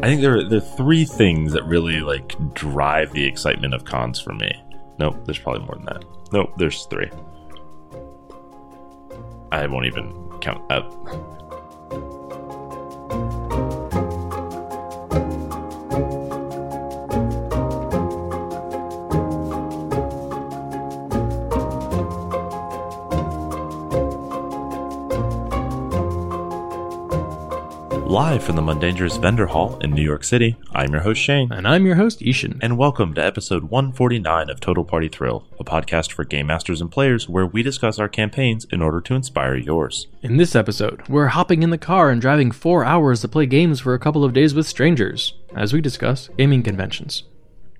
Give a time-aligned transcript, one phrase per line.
[0.00, 3.84] I think there are, there are three things that really like drive the excitement of
[3.84, 4.52] cons for me.
[4.98, 6.04] Nope, there's probably more than that.
[6.32, 7.10] Nope, there's three.
[9.50, 10.92] I won't even count up.
[28.18, 31.52] Live from the Mundangerous Vendor Hall in New York City, I'm your host Shane.
[31.52, 32.58] And I'm your host, I-Hsien.
[32.60, 36.90] And welcome to episode 149 of Total Party Thrill, a podcast for game masters and
[36.90, 40.08] players where we discuss our campaigns in order to inspire yours.
[40.20, 43.78] In this episode, we're hopping in the car and driving four hours to play games
[43.78, 47.22] for a couple of days with strangers, as we discuss gaming conventions.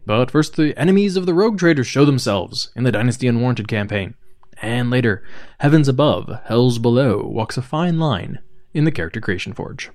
[0.07, 4.15] But first, the enemies of the Rogue Traders show themselves in the Dynasty Unwarranted campaign.
[4.63, 5.25] And later,
[5.59, 8.39] Heavens Above, Hells Below walks a fine line
[8.73, 9.91] in the Character Creation Forge.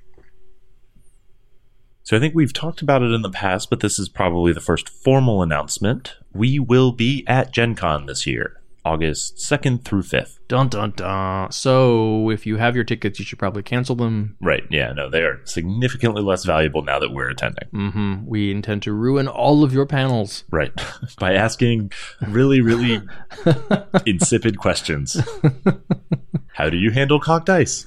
[2.06, 4.60] So I think we've talked about it in the past, but this is probably the
[4.60, 6.16] first formal announcement.
[6.34, 10.38] We will be at Gen Con this year, August 2nd through 5th.
[10.50, 11.50] Dun dun dun.
[11.54, 14.36] So, if you have your tickets, you should probably cancel them.
[14.42, 17.70] Right, yeah, no, they are significantly less valuable now that we're attending.
[17.74, 18.26] Mm-hmm.
[18.26, 20.44] We intend to ruin all of your panels.
[20.52, 20.74] Right,
[21.20, 21.94] by asking
[22.28, 23.02] really, really
[24.06, 25.16] insipid questions.
[26.52, 27.86] How do you handle cocked dice?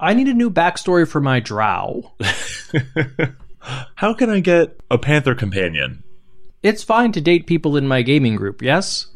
[0.00, 2.12] I need a new backstory for my drow.
[3.94, 6.02] How can I get a panther companion?
[6.62, 9.08] It's fine to date people in my gaming group, yes?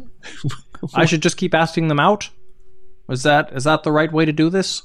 [0.95, 2.29] I should just keep asking them out?
[3.09, 4.83] Is that is that the right way to do this?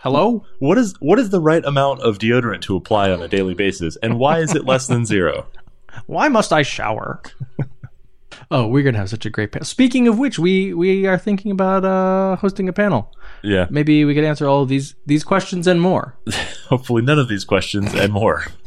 [0.00, 0.44] Hello?
[0.60, 3.96] What is what is the right amount of deodorant to apply on a daily basis
[3.96, 5.46] and why is it less than 0?
[6.04, 7.22] Why must I shower?
[8.50, 9.64] oh, we're gonna have such a great panel.
[9.64, 13.14] Speaking of which, we we are thinking about uh, hosting a panel.
[13.42, 13.66] Yeah.
[13.70, 16.16] Maybe we could answer all of these these questions and more.
[16.68, 18.44] Hopefully none of these questions and more.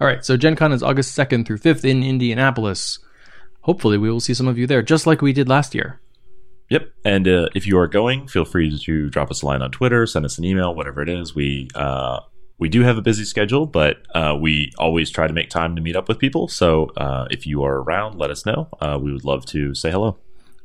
[0.00, 2.98] All right, so Gen Con is August 2nd through 5th in Indianapolis.
[3.60, 6.00] Hopefully, we will see some of you there, just like we did last year.
[6.70, 6.90] Yep.
[7.04, 10.04] And uh, if you are going, feel free to drop us a line on Twitter,
[10.06, 11.34] send us an email, whatever it is.
[11.34, 12.18] We uh,
[12.58, 15.82] we do have a busy schedule, but uh, we always try to make time to
[15.82, 16.48] meet up with people.
[16.48, 18.68] So uh, if you are around, let us know.
[18.80, 20.16] Uh, we would love to say hello.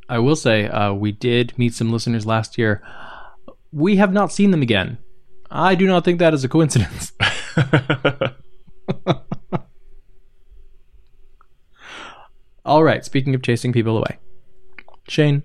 [0.10, 2.82] I will say, uh, we did meet some listeners last year.
[3.72, 4.98] We have not seen them again.
[5.52, 7.12] I do not think that is a coincidence.
[12.66, 14.18] All right, speaking of chasing people away.
[15.08, 15.44] Shane,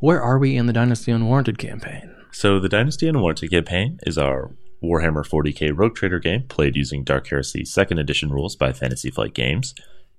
[0.00, 2.14] where are we in the Dynasty Unwarranted campaign?
[2.32, 4.50] So the Dynasty Unwarranted campaign is our
[4.82, 9.34] Warhammer 40k Rogue Trader game played using Dark Heresy 2nd Edition rules by Fantasy Flight
[9.34, 9.74] Games.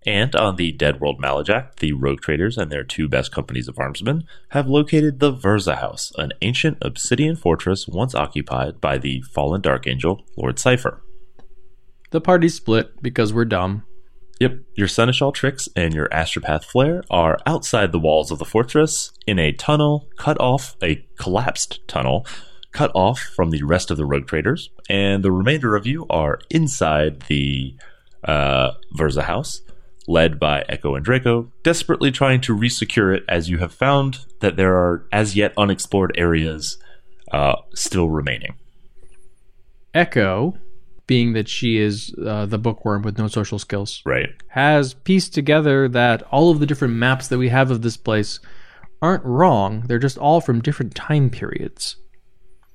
[0.05, 3.75] And on the Dead World Malajak, the Rogue Traders and their two best companies of
[3.75, 9.61] armsmen have located the Verza House, an ancient obsidian fortress once occupied by the fallen
[9.61, 11.03] Dark Angel, Lord Cypher.
[12.09, 13.83] The party's split because we're dumb.
[14.39, 19.11] Yep, your Seneschal Trix and your Astropath Flare are outside the walls of the fortress
[19.27, 22.25] in a tunnel cut off, a collapsed tunnel
[22.71, 26.39] cut off from the rest of the Rogue Traders, and the remainder of you are
[26.49, 27.75] inside the
[28.23, 29.61] uh, Verza House,
[30.07, 34.55] led by Echo and Draco, desperately trying to resecure it as you have found that
[34.57, 36.77] there are as yet unexplored areas
[37.31, 38.55] uh, still remaining.
[39.93, 40.55] Echo,
[41.07, 44.29] being that she is uh, the bookworm with no social skills, Right.
[44.49, 48.39] has pieced together that all of the different maps that we have of this place
[49.01, 49.81] aren't wrong.
[49.87, 51.97] They're just all from different time periods.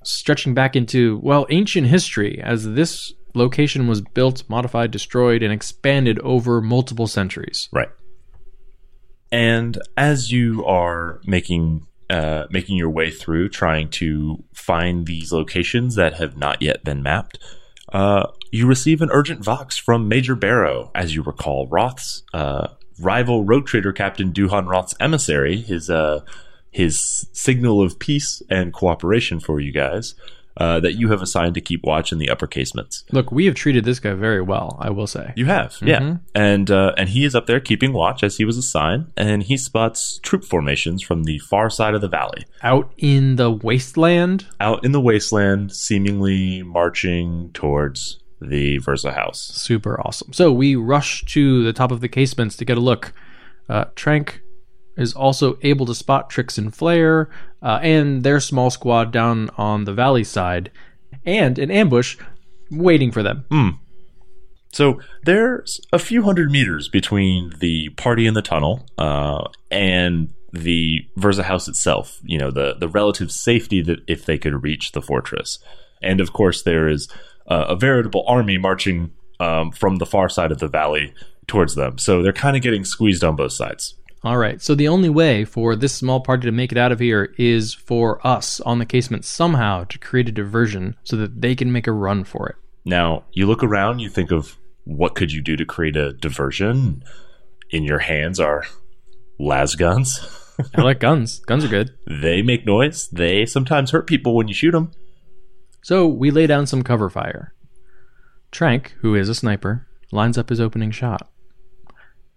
[0.03, 6.19] Stretching back into, well, ancient history, as this location was built, modified, destroyed, and expanded
[6.19, 7.69] over multiple centuries.
[7.71, 7.89] Right.
[9.31, 15.95] And as you are making uh, making your way through, trying to find these locations
[15.95, 17.37] that have not yet been mapped,
[17.91, 20.89] uh, you receive an urgent vox from Major Barrow.
[20.95, 26.21] As you recall, Roth's uh, rival rogue trader captain Duhan Roth's emissary, his uh,
[26.71, 30.15] his signal of peace and cooperation for you guys.
[30.59, 33.03] Uh, that you have assigned to keep watch in the upper casements.
[33.11, 35.33] Look, we have treated this guy very well, I will say.
[35.35, 38.57] You have, yeah, and uh, and he is up there keeping watch as he was
[38.57, 43.35] assigned, and he spots troop formations from the far side of the valley, Out in
[43.35, 49.39] the wasteland, out in the wasteland, seemingly marching towards the Versa house.
[49.53, 50.33] super awesome.
[50.33, 53.13] So we rush to the top of the casements to get a look.
[53.69, 54.41] Uh, Trank
[54.97, 57.29] is also able to spot Trix and Flare
[57.61, 60.71] uh, and their small squad down on the valley side,
[61.25, 62.17] and an ambush
[62.71, 63.45] waiting for them.
[64.73, 70.99] So there's a few hundred meters between the party in the tunnel uh, and the
[71.15, 72.19] Versa house itself.
[72.23, 75.59] You know, the the relative safety that if they could reach the fortress,
[76.01, 77.07] and of course there is
[77.47, 81.13] uh, a veritable army marching um, from the far side of the valley
[81.47, 81.97] towards them.
[81.97, 83.95] So they're kind of getting squeezed on both sides.
[84.23, 84.61] All right.
[84.61, 87.73] So the only way for this small party to make it out of here is
[87.73, 91.87] for us on the casement somehow to create a diversion so that they can make
[91.87, 92.55] a run for it.
[92.83, 97.03] Now, you look around, you think of what could you do to create a diversion?
[97.69, 98.63] In your hands are
[99.39, 100.19] las guns.
[100.75, 101.39] I like guns.
[101.39, 101.91] Guns are good.
[102.07, 103.09] they make noise.
[103.09, 104.91] They sometimes hurt people when you shoot them.
[105.83, 107.53] So we lay down some cover fire.
[108.51, 111.29] Trank, who is a sniper, lines up his opening shot.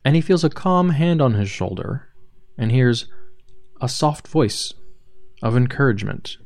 [0.04, 2.08] And he feels a calm hand on his shoulder
[2.56, 3.06] and hears
[3.80, 4.72] a soft voice
[5.42, 6.36] of encouragement.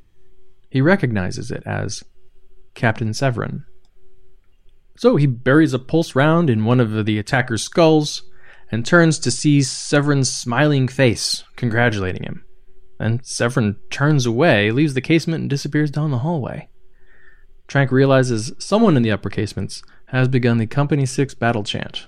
[0.71, 2.03] He recognizes it as
[2.75, 3.65] Captain Severin.
[4.97, 8.23] So he buries a pulse round in one of the attacker's skulls
[8.71, 12.45] and turns to see Severin's smiling face, congratulating him.
[12.99, 16.69] And Severin turns away, leaves the casement, and disappears down the hallway.
[17.67, 22.07] Trank realizes someone in the upper casements has begun the Company 6 battle chant.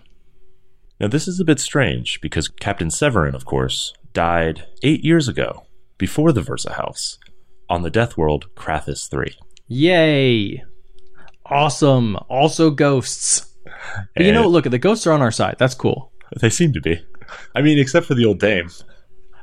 [0.98, 5.66] Now, this is a bit strange because Captain Severin, of course, died eight years ago,
[5.98, 7.18] before the Versa House,
[7.68, 9.36] on the death world Krathis 3.
[9.68, 10.62] Yay!
[11.44, 12.16] Awesome!
[12.28, 13.54] Also ghosts.
[14.14, 15.56] But you know, look, the ghosts are on our side.
[15.58, 16.12] That's cool.
[16.40, 17.00] They seem to be.
[17.54, 18.70] I mean, except for the old dame.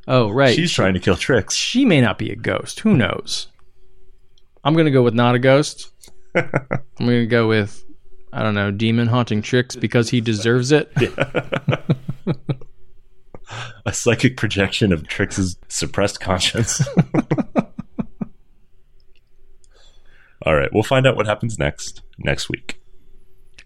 [0.08, 0.56] Oh, right.
[0.56, 1.56] She's trying to kill Trix.
[1.56, 2.82] she may not be a ghost.
[2.82, 3.48] Who knows?
[4.64, 5.92] I'm gonna go with not a ghost.
[6.36, 6.46] I'm
[7.00, 7.83] gonna go with
[8.34, 10.92] I don't know, demon haunting Trix because he deserves it.
[13.86, 16.82] A psychic projection of Trix's suppressed conscience.
[20.46, 22.82] All right, we'll find out what happens next next week.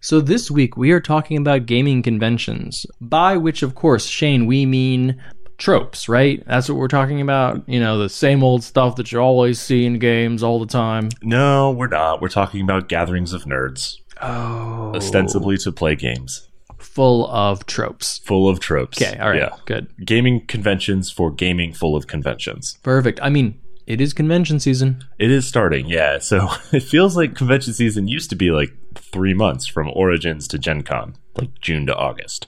[0.02, 4.66] So this week we are talking about gaming conventions, by which of course, Shane, we
[4.66, 5.22] mean
[5.58, 6.44] tropes, right?
[6.46, 7.68] That's what we're talking about.
[7.68, 11.10] You know, the same old stuff that you always see in games all the time.
[11.22, 12.22] No, we're not.
[12.22, 14.94] We're talking about gatherings of nerds, Oh.
[14.96, 16.48] ostensibly to play games,
[16.80, 18.20] Full of tropes.
[18.20, 19.02] full of tropes.
[19.02, 19.40] Okay, all right.
[19.42, 19.56] Yeah.
[19.66, 19.88] Good.
[20.06, 22.78] Gaming conventions for gaming full of conventions.
[22.84, 23.20] Perfect.
[23.22, 25.04] I mean, it is convention season.
[25.18, 26.20] It is starting, yeah.
[26.20, 30.60] So it feels like convention season used to be like three months from Origins to
[30.60, 32.48] Gen Con, like June to August.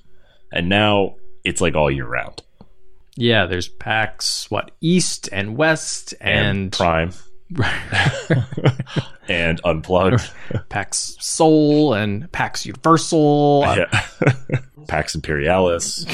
[0.52, 2.42] And now it's like all year round.
[3.16, 7.12] Yeah, there's PAX, what, East and West and, Prime
[9.28, 10.30] and Unplugged.
[10.70, 13.64] PAX Soul and PAX Universal.
[13.66, 14.02] Yeah.
[14.88, 16.06] Pax Imperialis.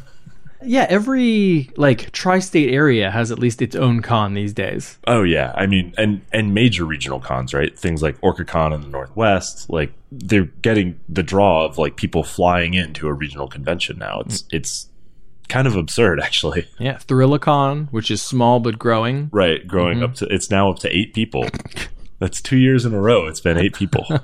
[0.62, 4.98] yeah, every like tri-state area has at least its own con these days.
[5.06, 7.76] Oh yeah, I mean, and and major regional cons, right?
[7.78, 12.74] Things like OrcaCon in the Northwest, like they're getting the draw of like people flying
[12.74, 14.20] into a regional convention now.
[14.20, 14.89] It's it's
[15.50, 16.68] kind of absurd, actually.
[16.78, 19.28] Yeah, Thrillicon, which is small but growing.
[19.32, 20.04] Right, growing mm-hmm.
[20.04, 21.46] up to it's now up to eight people.
[22.18, 23.26] That's two years in a row.
[23.26, 24.06] It's been eight people.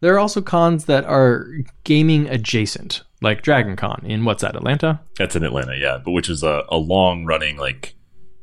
[0.00, 1.48] There are also cons that are
[1.82, 5.00] gaming adjacent, like Dragon Con in what's that, Atlanta?
[5.16, 7.96] That's in Atlanta, yeah, but which is a, a long running like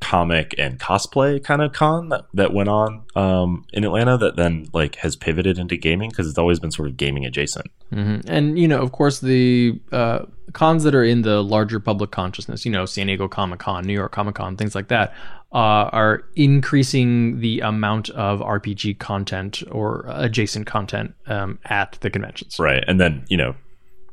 [0.06, 4.68] comic and cosplay kind of con that, that went on um, in Atlanta that then
[4.72, 7.66] like has pivoted into gaming because it's always been sort of gaming adjacent.
[7.92, 12.12] hmm And you know, of course, the uh, cons that are in the larger public
[12.12, 15.12] consciousness, you know, San Diego Comic Con, New York Comic Con, things like that,
[15.52, 22.60] uh, are increasing the amount of RPG content or adjacent content um, at the conventions.
[22.60, 22.84] Right.
[22.88, 23.56] And then, you know,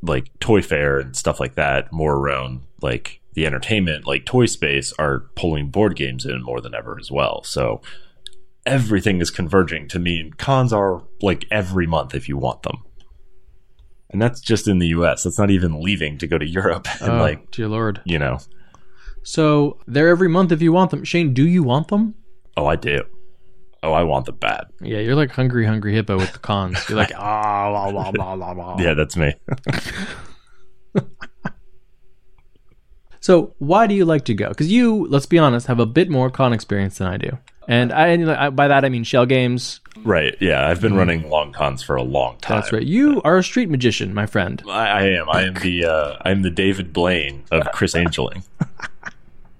[0.01, 4.93] like Toy Fair and stuff like that, more around like the entertainment, like Toy Space,
[4.99, 7.43] are pulling board games in more than ever as well.
[7.43, 7.81] So
[8.65, 12.77] everything is converging to mean cons are like every month if you want them.
[14.09, 15.23] And that's just in the US.
[15.23, 17.99] That's not even leaving to go to Europe and Oh, like, dear lord.
[18.05, 18.37] you know,
[19.23, 21.03] So they're every month if you want them.
[21.03, 22.15] Shane, do you want them?
[22.55, 23.03] oh, I do.
[23.81, 24.65] Oh, I want them bad.
[24.81, 26.77] Yeah, you're like hungry, hungry hippo with the cons.
[26.87, 28.77] You're like, ah, blah, blah, blah, blah, blah.
[28.79, 29.33] Yeah, that's me.
[33.23, 34.49] So why do you like to go?
[34.49, 37.37] Because you, let's be honest, have a bit more con experience than I do.
[37.69, 39.79] And I, I by that I mean shell games.
[40.03, 40.35] right.
[40.41, 40.67] Yeah.
[40.67, 42.59] I've been running long cons for a long time.
[42.59, 42.83] That's right.
[42.83, 44.61] You are a street magician, my friend.
[44.67, 45.29] I, I am.
[45.29, 48.43] I am the uh, I'm the David Blaine of Chris Angeling.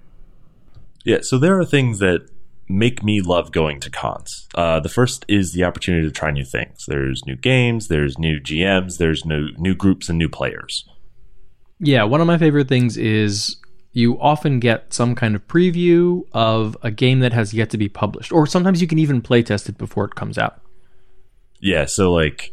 [1.06, 2.28] yeah, so there are things that
[2.68, 4.46] make me love going to cons.
[4.54, 6.84] Uh, the first is the opportunity to try new things.
[6.86, 10.86] There's new games, there's new GMs, there's new new groups and new players.
[11.84, 13.56] Yeah, one of my favorite things is
[13.92, 17.88] you often get some kind of preview of a game that has yet to be
[17.88, 20.60] published, or sometimes you can even play test it before it comes out.
[21.60, 22.52] Yeah, so like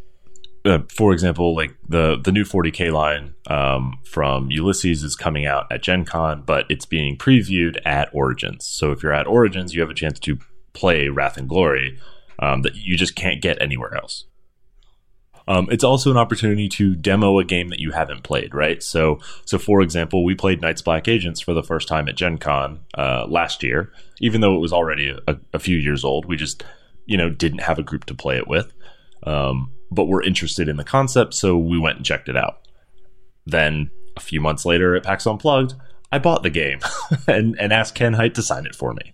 [0.65, 5.65] uh, for example, like the the new 40k line um, from Ulisses is coming out
[5.71, 8.65] at Gen Con, but it's being previewed at Origins.
[8.65, 10.37] So if you're at Origins, you have a chance to
[10.73, 11.97] play Wrath and Glory.
[12.39, 14.25] um, that you just can't get anywhere else.
[15.47, 18.81] Um, it's also an opportunity to demo a game that you haven't played, right?
[18.81, 22.37] So, so for example, we played Night's Black Agents for the first time at Gen
[22.37, 26.25] Con uh, last year, even though it was already a, a, few years old.
[26.25, 26.63] We just,
[27.05, 28.71] you know, didn't have a group to play it with,
[29.23, 32.67] um, but we're interested in the concept, so we went and checked it out.
[33.45, 35.73] Then a few months later at PAX Unplugged,
[36.11, 36.79] I bought the game
[37.27, 39.13] and, and asked Ken Hite to sign it for me.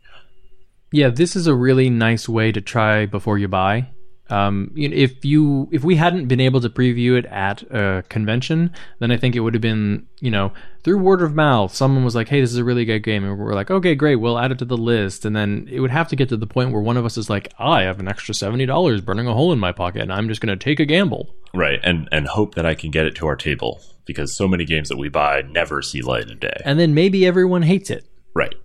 [0.91, 3.89] Yeah, this is a really nice way to try before you buy.
[4.29, 8.03] Um, you know, if you if we hadn't been able to preview it at a
[8.10, 10.51] convention, then I think it would have been you know
[10.84, 11.74] through word of mouth.
[11.74, 14.15] Someone was like, "Hey, this is a really good game," and we're like, "Okay, great,
[14.15, 16.48] we'll add it to the list." And then it would have to get to the
[16.48, 19.34] point where one of us is like, "I have an extra seventy dollars burning a
[19.34, 22.27] hole in my pocket, and I'm just going to take a gamble." Right, and and
[22.27, 25.10] hope that I can get it to our table because so many games that we
[25.10, 26.62] buy never see light of day.
[26.65, 28.07] And then maybe everyone hates it.
[28.34, 28.55] Right.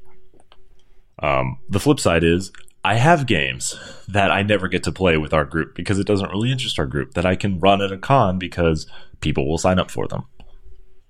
[1.23, 2.53] Um, the flip side is
[2.85, 6.31] I have games that I never get to play with our group because it doesn't
[6.31, 8.87] really interest our group that I can run at a con because
[9.21, 10.25] people will sign up for them.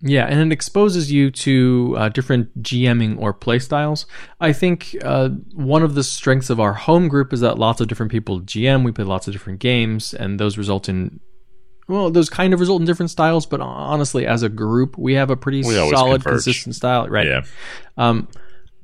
[0.05, 4.05] Yeah, and it exposes you to uh, different GMing or play styles.
[4.41, 7.87] I think uh, one of the strengths of our home group is that lots of
[7.87, 8.85] different people GM.
[8.85, 11.21] We play lots of different games, and those result in
[11.89, 13.47] well, those kind of result in different styles.
[13.47, 16.45] But honestly, as a group, we have a pretty solid, converge.
[16.45, 17.27] consistent style, right?
[17.27, 17.43] Yeah.
[17.97, 18.29] Um,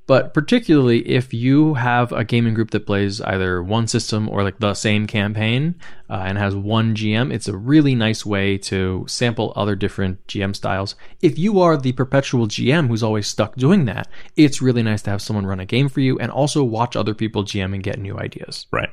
[0.09, 4.59] but particularly if you have a gaming group that plays either one system or like
[4.59, 5.75] the same campaign
[6.09, 10.57] uh, and has one GM, it's a really nice way to sample other different GM
[10.57, 10.95] styles.
[11.21, 15.11] If you are the perpetual GM who's always stuck doing that, it's really nice to
[15.11, 17.99] have someone run a game for you and also watch other people GM and get
[17.99, 18.67] new ideas.
[18.73, 18.89] Right.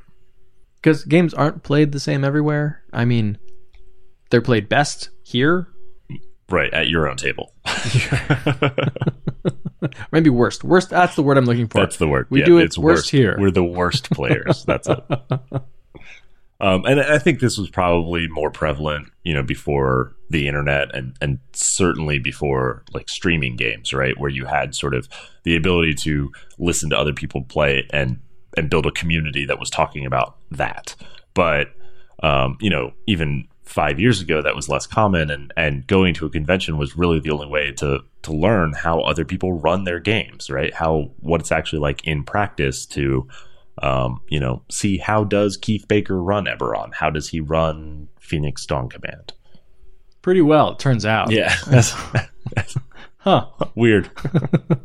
[0.76, 2.84] Because games aren't played the same everywhere.
[2.92, 3.38] I mean,
[4.32, 5.70] they're played best here.
[6.50, 7.54] Right, at your own table.
[10.12, 10.64] Maybe worst.
[10.64, 10.90] Worst.
[10.90, 11.80] That's the word I'm looking for.
[11.80, 12.28] That's the word.
[12.30, 13.36] We yeah, do it it's worst, worst here.
[13.40, 14.64] We're the worst players.
[14.64, 15.04] That's it.
[16.62, 21.16] Um, and I think this was probably more prevalent, you know, before the internet and
[21.20, 25.10] and certainly before like streaming games, right, where you had sort of
[25.44, 28.20] the ability to listen to other people play and
[28.56, 30.96] and build a community that was talking about that.
[31.34, 31.72] But
[32.24, 36.26] um, you know, even five years ago that was less common and and going to
[36.26, 40.00] a convention was really the only way to to learn how other people run their
[40.00, 40.74] games right?
[40.74, 43.28] How what it's actually like in practice to
[43.82, 46.94] um, you know see how does keith baker run eberron?
[46.94, 49.34] How does he run phoenix dawn command?
[50.22, 51.32] Pretty well it turns out.
[51.32, 51.54] Yeah.
[53.18, 53.48] Huh.
[53.74, 54.12] weird.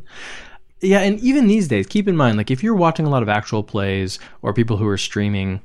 [0.83, 3.29] Yeah and even these days keep in mind like if you're watching a lot of
[3.29, 5.61] actual plays or people who are streaming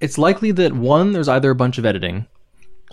[0.00, 2.26] it's likely that one, there's either a bunch of editing,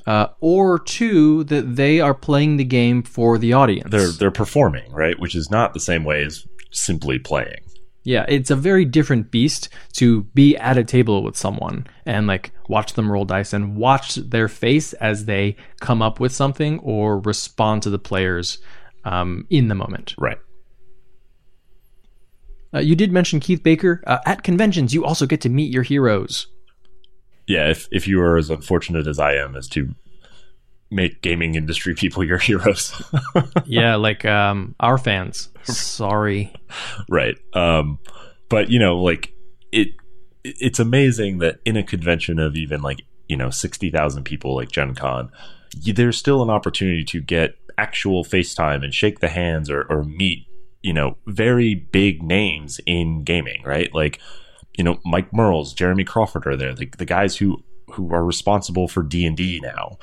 [0.06, 3.90] uh, or two, that they are playing the game for the audience.
[3.92, 5.20] They're they're performing, right?
[5.20, 7.62] Which is not the same way as simply playing.
[8.04, 12.52] Yeah, it's a very different beast to be at a table with someone and like
[12.70, 17.20] watch them roll dice and watch their face as they come up with something or
[17.20, 18.60] respond to the players
[19.06, 20.14] um, in the moment.
[20.20, 20.38] Right.
[22.72, 24.04] Uh, you did mention Keith Baker.
[24.06, 26.46] Uh, at conventions, you also get to meet your heroes
[27.48, 29.94] yeah, if if you are as unfortunate as I am as to
[30.92, 33.02] make gaming industry people your heroes.
[33.66, 35.50] yeah, like um our fans.
[35.64, 36.54] Sorry.
[37.10, 37.38] right.
[37.54, 38.00] Um
[38.50, 39.34] but you know, like
[39.72, 39.90] it
[40.44, 44.94] it's amazing that in a convention of even like, you know, 60,000 people like Gen
[44.94, 45.32] Con,
[45.84, 50.46] there's still an opportunity to get actual FaceTime and shake the hands or, or meet,
[50.84, 53.94] you know, very big names in gaming, right?
[53.94, 54.20] Like
[54.78, 58.88] you know, Mike Mearls, Jeremy Crawford are there, the, the guys who who are responsible
[58.88, 59.98] for D and D now.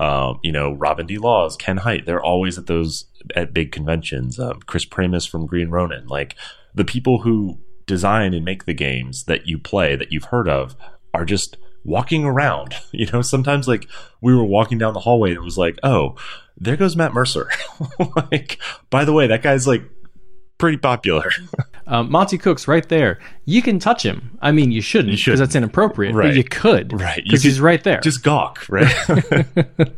[0.00, 1.18] Um, you know, Robin D.
[1.18, 4.40] Laws, Ken Hite, they're always at those at big conventions.
[4.40, 6.34] Um, Chris Pramas from Green Ronin, like
[6.74, 10.74] the people who design and make the games that you play that you've heard of
[11.12, 12.74] are just walking around.
[12.92, 13.88] You know, sometimes like
[14.20, 16.14] we were walking down the hallway and it was like, oh,
[16.56, 17.50] there goes Matt Mercer.
[18.30, 19.82] like, by the way, that guy's like
[20.58, 21.30] pretty popular.
[21.86, 23.18] um, Monte Cook's right there.
[23.44, 24.38] You can touch him.
[24.40, 26.14] I mean, you shouldn't because that's inappropriate.
[26.14, 26.28] Right.
[26.28, 27.22] But you could, right?
[27.24, 28.00] Because he's right there.
[28.00, 28.94] Just gawk, right?
[29.08, 29.92] uh,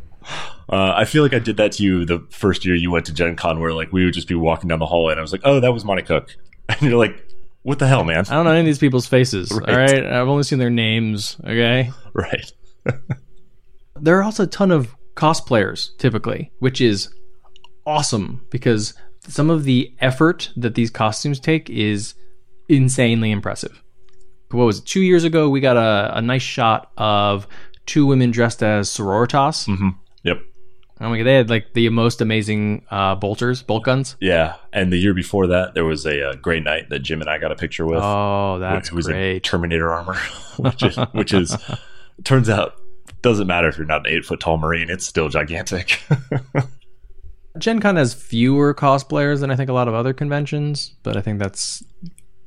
[0.68, 3.36] I feel like I did that to you the first year you went to Gen
[3.36, 5.42] Con, where like we would just be walking down the hallway, and I was like,
[5.44, 6.34] "Oh, that was Monte Cook,"
[6.68, 7.24] and you're like,
[7.62, 9.50] "What the hell, man?" I don't know any of these people's faces.
[9.52, 9.68] Right.
[9.68, 11.36] All right, I've only seen their names.
[11.44, 12.52] Okay, right.
[14.00, 17.08] there are also a ton of cosplayers typically, which is
[17.86, 18.94] awesome because
[19.28, 22.14] some of the effort that these costumes take is
[22.68, 23.82] insanely impressive.
[24.50, 24.86] What was it?
[24.86, 27.46] Two years ago, we got a, a nice shot of
[27.84, 29.66] two women dressed as sororitas.
[29.66, 29.88] Mm-hmm.
[30.22, 30.42] Yep.
[31.00, 34.16] Oh my god, they had like the most amazing uh, bolters, bolt guns.
[34.20, 37.28] Yeah, and the year before that, there was a, uh Gray Knight that Jim and
[37.28, 38.00] I got a picture with.
[38.02, 39.42] Oh, that's in great.
[39.42, 40.14] Terminator armor,
[40.56, 41.54] which is which is
[42.24, 42.74] turns out
[43.20, 46.02] doesn't matter if you're not an eight foot tall marine; it's still gigantic.
[47.58, 51.20] Gen Con has fewer cosplayers than I think a lot of other conventions, but I
[51.20, 51.82] think that's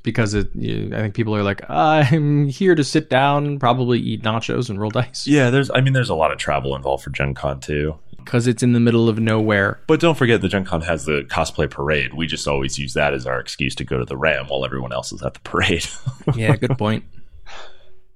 [0.03, 0.49] because it.
[0.55, 4.79] You, I think people are like, I'm here to sit down, probably eat nachos and
[4.79, 7.59] roll dice yeah, there's I mean there's a lot of travel involved for Gen Con
[7.59, 7.97] too.
[8.17, 9.79] because it's in the middle of nowhere.
[9.87, 12.13] But don't forget the Gen Con has the cosplay parade.
[12.13, 14.93] We just always use that as our excuse to go to the Ram while everyone
[14.93, 15.87] else is at the parade.
[16.35, 17.03] Yeah, good point.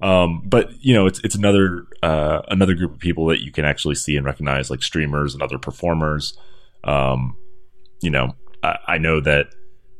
[0.01, 3.63] Um, but you know, it's it's another uh, another group of people that you can
[3.65, 6.37] actually see and recognize, like streamers and other performers.
[6.83, 7.37] Um,
[8.01, 9.47] you know, I, I know that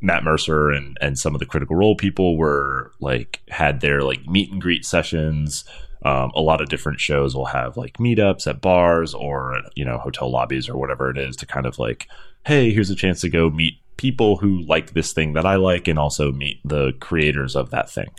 [0.02, 4.28] Matt Mercer and and some of the Critical Role people were like had their like
[4.28, 5.64] meet and greet sessions.
[6.06, 9.98] Um, a lot of different shows will have like meetups at bars or you know
[9.98, 12.08] hotel lobbies or whatever it is to kind of like,
[12.46, 15.88] hey, here's a chance to go meet people who like this thing that I like
[15.88, 18.10] and also meet the creators of that thing.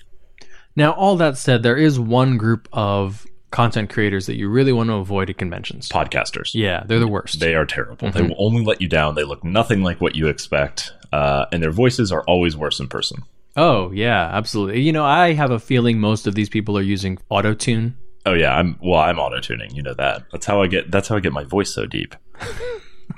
[0.77, 4.89] Now, all that said, there is one group of content creators that you really want
[4.91, 5.89] to avoid at conventions.
[5.89, 6.51] Podcasters.
[6.55, 7.39] Yeah, they're the worst.
[7.41, 8.11] They are terrible.
[8.11, 9.15] They will only let you down.
[9.15, 12.89] They look nothing like what you expect, uh, and their voices are always worse in
[12.89, 13.23] person.
[13.57, 14.81] oh, yeah, absolutely.
[14.81, 17.97] You know, I have a feeling most of these people are using auto tune.
[18.27, 19.01] Oh yeah, I'm well.
[19.01, 19.75] I'm auto tuning.
[19.75, 20.25] You know that.
[20.33, 20.91] That's how I get.
[20.91, 22.15] That's how I get my voice so deep.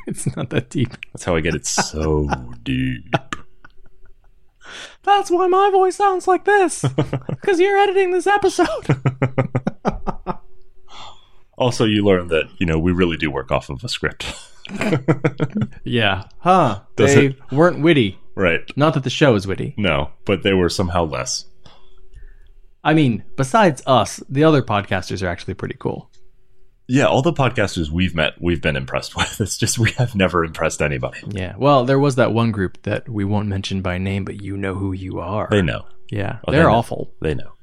[0.09, 0.91] It's not that deep.
[1.13, 2.29] That's how I get it so
[2.63, 3.15] deep.
[5.05, 6.85] That's why my voice sounds like this.
[7.29, 8.87] Because you're editing this episode.
[11.59, 14.27] Also, you learn that you know we really do work off of a script,
[15.85, 16.25] yeah.
[16.39, 16.81] Huh.
[16.97, 18.19] Does they it- weren't witty.
[18.35, 18.61] right?
[18.77, 19.75] Not that the show is witty.
[19.79, 21.47] No, but they were somehow less.
[22.85, 26.11] I mean, besides us, the other podcasters are actually pretty cool.
[26.89, 29.41] Yeah, all the podcasters we've met, we've been impressed with.
[29.41, 31.21] It's just we have never impressed anybody.
[31.29, 31.55] Yeah.
[31.57, 34.75] Well, there was that one group that we won't mention by name, but you know
[34.75, 35.49] who you are.
[35.51, 35.87] They know.
[36.11, 36.41] yeah.
[36.47, 36.75] Oh, they they're know.
[36.75, 37.15] awful.
[37.23, 37.55] They know.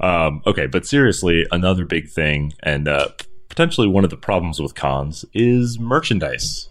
[0.00, 3.08] Um, okay, but seriously, another big thing, and uh,
[3.48, 6.68] potentially one of the problems with cons is merchandise.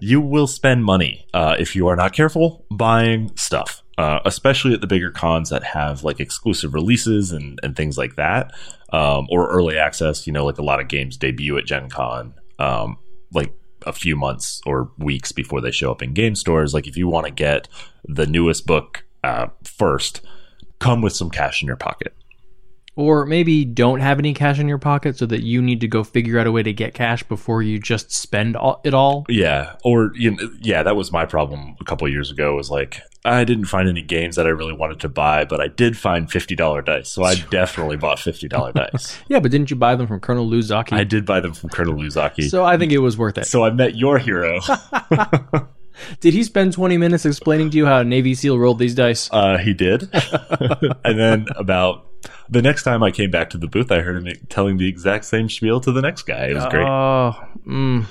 [0.00, 4.80] You will spend money uh, if you are not careful buying stuff, uh, especially at
[4.80, 8.52] the bigger cons that have like exclusive releases and, and things like that,
[8.92, 10.26] um, or early access.
[10.26, 12.96] You know, like a lot of games debut at Gen Con, um,
[13.32, 13.52] like
[13.86, 16.74] a few months or weeks before they show up in game stores.
[16.74, 17.68] Like if you want to get
[18.04, 20.22] the newest book uh, first,
[20.78, 22.14] come with some cash in your pocket.
[22.96, 26.04] Or maybe don't have any cash in your pocket so that you need to go
[26.04, 29.24] figure out a way to get cash before you just spend all, it all.
[29.28, 32.54] Yeah, or you know, yeah, that was my problem a couple years ago.
[32.54, 35.66] Was like I didn't find any games that I really wanted to buy, but I
[35.66, 39.18] did find fifty dollar dice, so I definitely bought fifty dollar dice.
[39.28, 40.92] Yeah, but didn't you buy them from Colonel Luzaki?
[40.92, 43.46] I did buy them from Colonel Luzaki, so, I think it was worth it.
[43.46, 44.60] So i met your hero.
[46.20, 49.28] Did he spend 20 minutes explaining to you how Navy SEAL rolled these dice?
[49.30, 50.08] Uh, he did,
[51.04, 52.06] and then about
[52.48, 55.24] the next time I came back to the booth, I heard him telling the exact
[55.24, 56.46] same spiel to the next guy.
[56.46, 56.86] It was great.
[56.86, 57.34] Oh,
[57.66, 58.06] mm.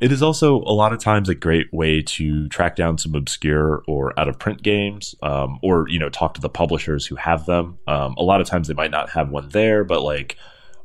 [0.00, 3.82] It is also a lot of times a great way to track down some obscure
[3.88, 7.46] or out of print games, um, or you know talk to the publishers who have
[7.46, 7.78] them.
[7.86, 10.36] Um, a lot of times they might not have one there, but like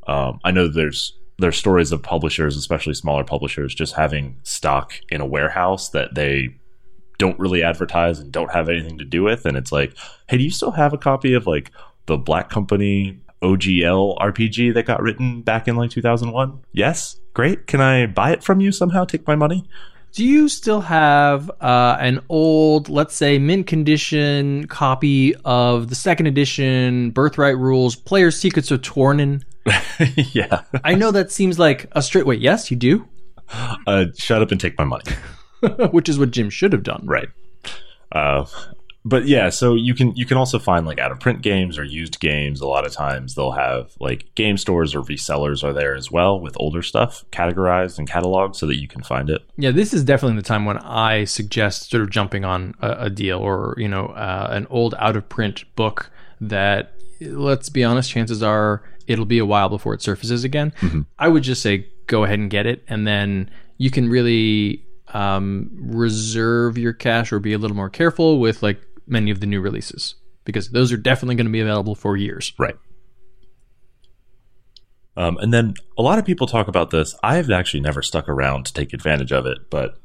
[0.06, 5.20] um, I know there's there's stories of publishers, especially smaller publishers, just having stock in
[5.20, 6.56] a warehouse that they
[7.18, 9.94] don't really advertise and don't have anything to do with, and it's like,
[10.28, 11.70] hey, do you still have a copy of like
[12.06, 16.60] the Black Company OGL RPG that got written back in like 2001?
[16.72, 17.66] Yes, great.
[17.66, 19.04] Can I buy it from you somehow?
[19.04, 19.68] Take my money?
[20.12, 26.26] Do you still have uh, an old, let's say, mint condition copy of the second
[26.26, 29.42] edition Birthright Rules Player's Secrets of Tuornen?
[30.34, 30.64] yeah.
[30.84, 32.26] I know that seems like a straight.
[32.26, 33.08] Wait, yes, you do?
[33.86, 35.04] Uh, shut up and take my money.
[35.90, 37.04] Which is what Jim should have done.
[37.04, 37.28] Right.
[38.10, 38.44] Uh,
[39.04, 41.82] but yeah, so you can you can also find like out of print games or
[41.82, 42.60] used games.
[42.60, 46.38] A lot of times they'll have like game stores or resellers are there as well
[46.38, 49.42] with older stuff categorized and cataloged so that you can find it.
[49.56, 53.10] Yeah, this is definitely the time when I suggest sort of jumping on a, a
[53.10, 58.10] deal or you know uh, an old out of print book that let's be honest,
[58.10, 60.72] chances are it'll be a while before it surfaces again.
[61.18, 65.70] I would just say go ahead and get it, and then you can really um,
[65.74, 69.60] reserve your cash or be a little more careful with like many of the new
[69.60, 72.52] releases because those are definitely going to be available for years.
[72.58, 72.76] Right.
[75.16, 77.14] Um, and then a lot of people talk about this.
[77.22, 79.98] I've actually never stuck around to take advantage of it, but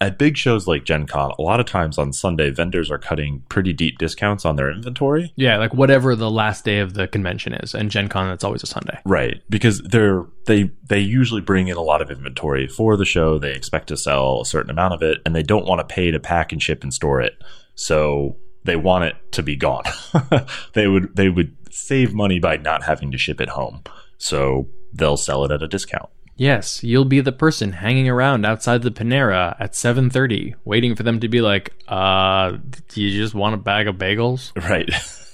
[0.00, 3.42] at big shows like Gen Con, a lot of times on Sunday, vendors are cutting
[3.48, 5.32] pretty deep discounts on their inventory.
[5.36, 8.62] Yeah, like whatever the last day of the convention is, and Gen Con it's always
[8.62, 8.98] a Sunday.
[9.04, 13.38] Right, because they're they they usually bring in a lot of inventory for the show.
[13.38, 16.10] They expect to sell a certain amount of it, and they don't want to pay
[16.10, 17.42] to pack and ship and store it.
[17.74, 19.84] So they want it to be gone.
[20.74, 23.82] they would they would save money by not having to ship it home.
[24.18, 26.10] So they'll sell it at a discount.
[26.36, 31.18] Yes, you'll be the person hanging around outside the Panera at 7:30 waiting for them
[31.20, 34.90] to be like, "Uh, do you just want a bag of bagels?" Right.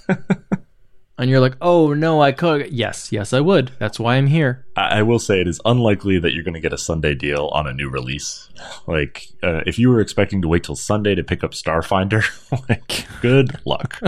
[1.19, 3.71] And you're like, "Oh, no, I could." Yes, yes, I would.
[3.79, 4.65] That's why I'm here.
[4.75, 7.49] I I will say it is unlikely that you're going to get a Sunday deal
[7.53, 8.49] on a new release.
[8.88, 12.25] Like, uh, if you were expecting to wait till Sunday to pick up Starfinder,
[12.69, 14.01] like, good luck.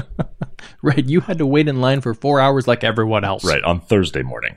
[0.82, 3.44] Right, you had to wait in line for 4 hours like everyone else.
[3.44, 4.56] right, on Thursday morning.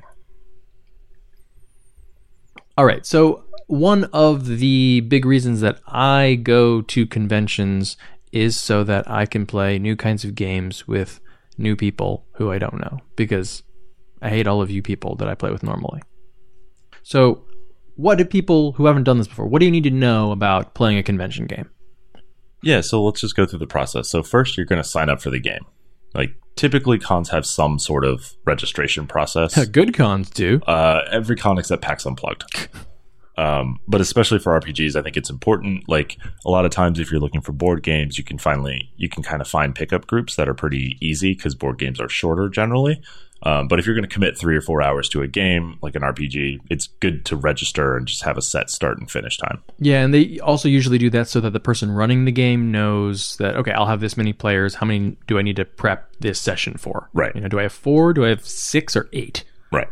[2.77, 3.05] All right.
[3.05, 7.97] So, one of the big reasons that I go to conventions
[8.31, 11.19] is so that I can play new kinds of games with
[11.57, 13.63] new people who I don't know because
[14.21, 16.01] I hate all of you people that I play with normally.
[17.03, 17.45] So,
[17.95, 20.75] what do people who haven't done this before, what do you need to know about
[20.75, 21.69] playing a convention game?
[22.61, 24.09] Yeah, so let's just go through the process.
[24.09, 25.65] So, first, you're going to sign up for the game.
[26.13, 29.65] Like, typically, cons have some sort of registration process.
[29.71, 30.61] Good cons do.
[30.67, 32.69] uh, every con except PAX Unplugged.
[33.39, 35.87] Um, but especially for RPGs, I think it's important.
[35.87, 39.09] Like a lot of times, if you're looking for board games, you can finally you
[39.09, 42.49] can kind of find pickup groups that are pretty easy because board games are shorter
[42.49, 42.99] generally.
[43.43, 45.95] Um, but if you're going to commit three or four hours to a game like
[45.95, 49.63] an RPG, it's good to register and just have a set start and finish time.
[49.80, 53.36] Yeah, and they also usually do that so that the person running the game knows
[53.38, 54.76] that okay, I'll have this many players.
[54.76, 57.10] How many do I need to prep this session for?
[57.13, 57.34] Right.
[57.36, 58.13] You know, do I have four?
[58.13, 59.43] Do I have six or eight?
[59.71, 59.88] Right.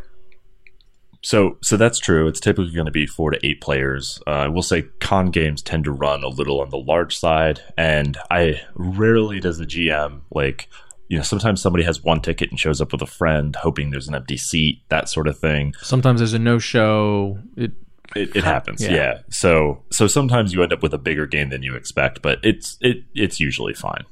[1.25, 2.27] So, so that's true.
[2.27, 4.21] It's typically going to be four to eight players.
[4.27, 7.61] Uh, I will say con games tend to run a little on the large side,
[7.75, 10.69] and I rarely does the GM like,
[11.07, 14.07] you know, sometimes somebody has one ticket and shows up with a friend, hoping there's
[14.07, 15.73] an empty seat, that sort of thing.
[15.81, 17.39] Sometimes there's a no show.
[17.55, 17.71] It,
[18.15, 18.91] It, it happens, Yeah.
[18.93, 19.19] yeah.
[19.29, 22.77] So, so sometimes you end up with a bigger game than you expect, but it's
[22.81, 24.05] it it's usually fine.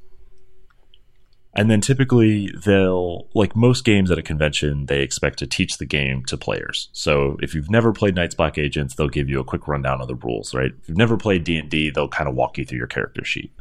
[1.56, 5.86] And then typically they'll like most games at a convention, they expect to teach the
[5.86, 6.89] game to players.
[6.93, 10.08] So if you've never played Night's Black Agents, they'll give you a quick rundown of
[10.08, 10.71] the rules, right?
[10.82, 13.23] If you've never played D and D, they'll kind of walk you through your character
[13.23, 13.51] sheet.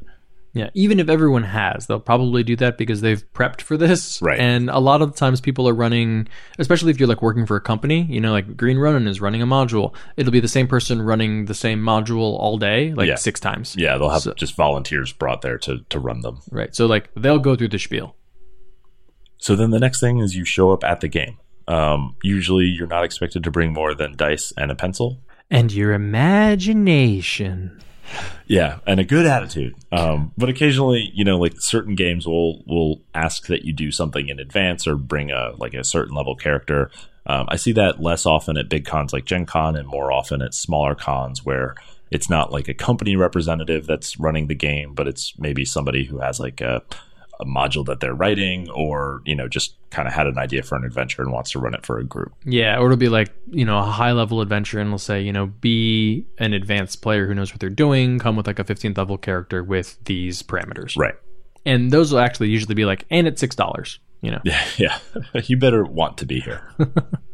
[0.54, 4.20] Yeah, even if everyone has, they'll probably do that because they've prepped for this.
[4.20, 4.38] Right.
[4.38, 7.56] And a lot of the times people are running, especially if you're like working for
[7.56, 9.94] a company, you know, like Green Ronin is running a module.
[10.18, 13.14] It'll be the same person running the same module all day, like Yeah.
[13.14, 13.74] six times.
[13.78, 16.40] Yeah, they'll have So- just volunteers brought there to to run them.
[16.50, 16.74] Right.
[16.76, 18.14] So like they'll go through the spiel.
[19.38, 21.38] So then the next thing is you show up at the game.
[21.66, 25.20] Um, usually you're not expected to bring more than dice and a pencil.
[25.50, 27.80] And your imagination.
[28.46, 29.74] Yeah, and a good attitude.
[29.90, 34.28] Um, but occasionally, you know, like certain games will will ask that you do something
[34.28, 36.90] in advance or bring a like a certain level character.
[37.24, 40.42] Um, I see that less often at big cons like Gen Con and more often
[40.42, 41.76] at smaller cons where
[42.10, 46.18] it's not like a company representative that's running the game, but it's maybe somebody who
[46.18, 46.82] has like a,
[47.42, 50.76] a module that they're writing or, you know, just kind of had an idea for
[50.76, 52.32] an adventure and wants to run it for a group.
[52.44, 55.32] Yeah, or it'll be like, you know, a high level adventure and we'll say, you
[55.32, 58.96] know, be an advanced player who knows what they're doing, come with like a 15th
[58.96, 60.96] level character with these parameters.
[60.96, 61.14] Right.
[61.66, 64.40] And those will actually usually be like, and it's $6, you know.
[64.44, 64.98] Yeah, yeah.
[65.44, 66.72] you better want to be here.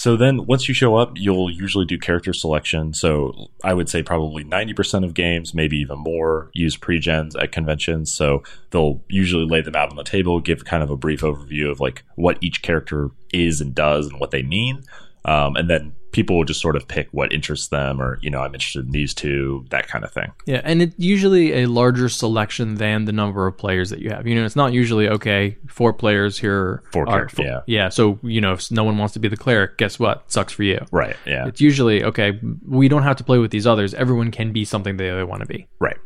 [0.00, 2.94] so then once you show up, you'll usually do character selection.
[2.94, 8.10] So I would say probably 90% of games, maybe even more, use pre-gens at conventions.
[8.10, 11.70] So they'll usually lay them out on the table, give kind of a brief overview
[11.70, 14.84] of like what each character is and does and what they mean.
[15.26, 18.40] Um, and then people will just sort of pick what interests them or, you know,
[18.40, 20.32] I'm interested in these two, that kind of thing.
[20.46, 24.26] Yeah, and it's usually a larger selection than the number of players that you have.
[24.26, 26.82] You know, it's not usually okay, four players here.
[26.92, 27.60] Four are characters, yeah.
[27.66, 30.30] Yeah, so, you know, if no one wants to be the cleric, guess what?
[30.30, 30.84] Sucks for you.
[30.90, 31.16] Right.
[31.26, 31.46] Yeah.
[31.46, 33.94] It's usually, okay, we don't have to play with these others.
[33.94, 35.68] Everyone can be something they, they want to be.
[35.78, 35.98] Right.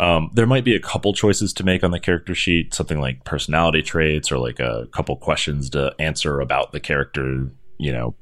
[0.00, 3.24] Um, there might be a couple choices to make on the character sheet, something like
[3.24, 8.14] personality traits or like a couple questions to answer about the character, you know,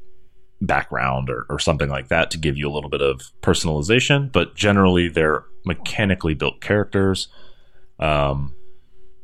[0.61, 4.31] background or, or something like that to give you a little bit of personalization.
[4.31, 7.29] But generally, they're mechanically built characters.
[7.99, 8.55] Um,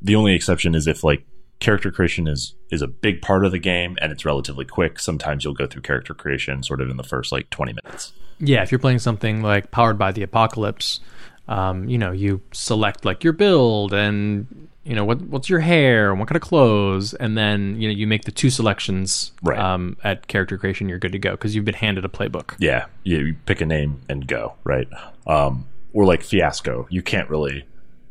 [0.01, 1.25] the only exception is if like
[1.61, 4.99] character creation is is a big part of the game and it's relatively quick.
[4.99, 8.13] Sometimes you'll go through character creation sort of in the first like twenty minutes.
[8.39, 10.99] Yeah, if you're playing something like Powered by the Apocalypse,
[11.47, 16.11] um, you know, you select like your build and you know, what what's your hair
[16.11, 19.59] and what kind of clothes, and then you know you make the two selections Right.
[19.59, 20.89] um, at character creation.
[20.89, 22.55] You're good to go because you've been handed a playbook.
[22.59, 24.89] Yeah, you, you pick a name and go right.
[25.27, 27.65] Um, or like Fiasco, you can't really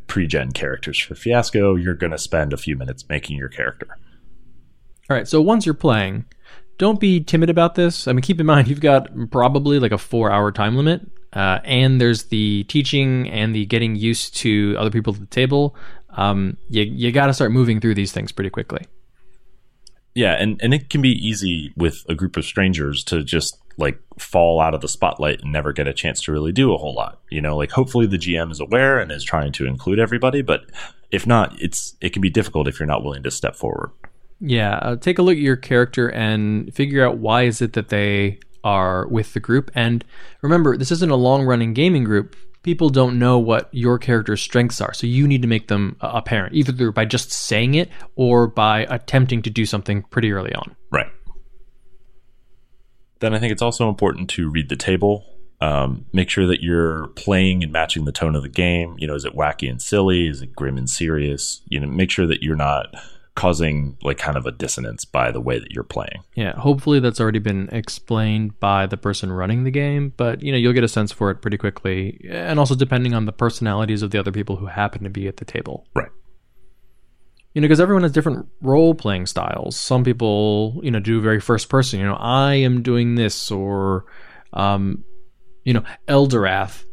[0.08, 1.76] pre-gen characters for Fiasco.
[1.76, 3.88] You're going to spend a few minutes making your character.
[5.10, 5.28] All right.
[5.28, 6.26] So once you're playing,
[6.78, 8.08] don't be timid about this.
[8.08, 11.02] I mean, keep in mind you've got probably like a four hour time limit.
[11.34, 15.76] Uh, and there's the teaching and the getting used to other people at the table.
[16.18, 18.86] Um, you you got to start moving through these things pretty quickly.
[20.14, 24.00] Yeah, and and it can be easy with a group of strangers to just like
[24.20, 26.94] fall out of the spotlight and never get a chance to really do a whole
[26.94, 27.20] lot.
[27.30, 30.66] You know, like hopefully the GM is aware and is trying to include everybody, but
[31.12, 33.92] if not, it's it can be difficult if you're not willing to step forward.
[34.40, 37.90] Yeah, uh, take a look at your character and figure out why is it that
[37.90, 39.72] they are with the group.
[39.76, 40.04] And
[40.42, 42.36] remember, this isn't a long running gaming group.
[42.64, 46.54] People don't know what your character's strengths are, so you need to make them apparent,
[46.54, 50.76] either by just saying it or by attempting to do something pretty early on.
[50.92, 51.12] Right.
[53.20, 55.26] Then I think it's also important to read the table.
[55.60, 58.96] Um, make sure that you're playing and matching the tone of the game.
[58.98, 60.28] You know, is it wacky and silly?
[60.28, 61.62] Is it grim and serious?
[61.68, 62.88] You know, make sure that you're not
[63.36, 66.24] causing like kind of a dissonance by the way that you're playing.
[66.36, 70.58] Yeah, hopefully that's already been explained by the person running the game, but you know,
[70.58, 74.12] you'll get a sense for it pretty quickly, and also depending on the personalities of
[74.12, 75.88] the other people who happen to be at the table.
[75.96, 76.10] Right.
[77.54, 79.78] You know, because everyone has different role playing styles.
[79.78, 82.00] Some people, you know, do very first person.
[82.00, 84.06] You know, I am doing this, or,
[84.54, 85.04] um,
[85.66, 86.86] you know, Eldorath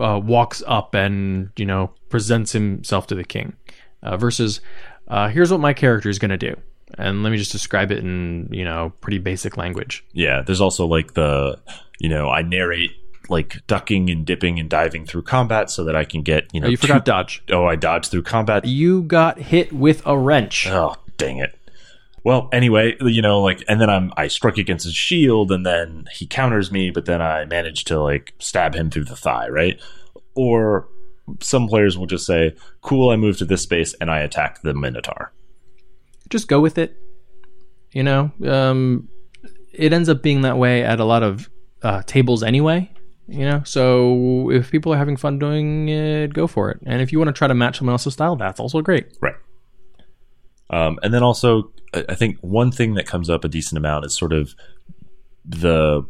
[0.00, 3.56] uh, walks up and you know presents himself to the king,
[4.02, 4.60] uh, versus
[5.12, 6.54] uh, here's what my character is going to do,
[6.98, 10.04] and let me just describe it in you know pretty basic language.
[10.12, 10.42] Yeah.
[10.42, 11.58] There's also like the,
[12.00, 12.90] you know, I narrate
[13.28, 16.66] like ducking and dipping and diving through combat so that I can get, you know,
[16.66, 17.42] Oh, you two- forgot dodge.
[17.50, 18.64] oh, I dodge through combat.
[18.64, 20.66] You got hit with a wrench.
[20.68, 21.56] Oh, dang it.
[22.24, 26.06] Well, anyway, you know, like, and then I'm I struck against his shield, and then
[26.12, 29.80] he counters me, but then I managed to like stab him through the thigh, right?
[30.34, 30.86] Or
[31.40, 34.74] some players will just say, "Cool, I move to this space and I attack the
[34.74, 35.32] Minotaur."
[36.32, 36.96] just go with it.
[37.92, 39.08] You know, um,
[39.72, 41.48] it ends up being that way at a lot of
[41.82, 42.90] uh, tables anyway.
[43.28, 46.80] You know, so if people are having fun doing it, go for it.
[46.84, 49.16] And if you want to try to match someone else's style, that's also great.
[49.20, 49.36] Right.
[50.70, 54.06] Um, and then also, I I think one thing that comes up a decent amount
[54.06, 54.54] is sort of
[55.44, 56.04] the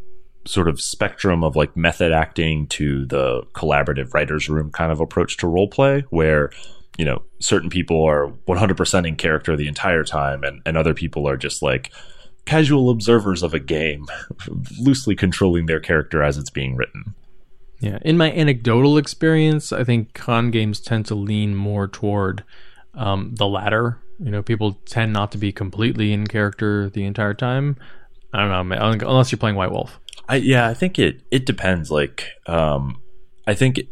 [0.45, 5.37] sort of spectrum of like method acting to the collaborative writers room kind of approach
[5.37, 6.51] to role play where
[6.97, 11.27] you know certain people are 100% in character the entire time and, and other people
[11.27, 11.91] are just like
[12.45, 14.05] casual observers of a game
[14.79, 17.15] loosely controlling their character as it's being written
[17.83, 17.99] Yeah.
[18.01, 22.45] In my anecdotal experience, I think con games tend to lean more toward
[22.93, 23.99] um, the latter.
[24.19, 27.75] You know, people tend not to be completely in character the entire time.
[28.33, 29.99] I don't know, man, unless you're playing White Wolf.
[30.27, 31.91] I yeah, I think it it depends.
[31.91, 33.01] Like, um,
[33.45, 33.87] I think it,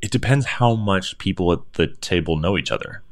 [0.00, 3.02] it depends how much people at the table know each other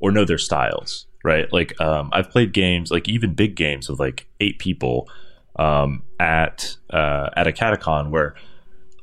[0.00, 1.52] or know their styles, right?
[1.52, 5.08] Like, um, I've played games, like even big games with like eight people,
[5.56, 8.34] um, at uh, at a catacon where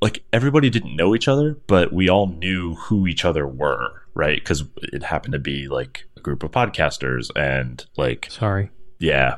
[0.02, 4.40] like everybody didn't know each other, but we all knew who each other were, right?
[4.40, 8.72] Because it happened to be like a group of podcasters and like Sorry.
[9.00, 9.38] yeah.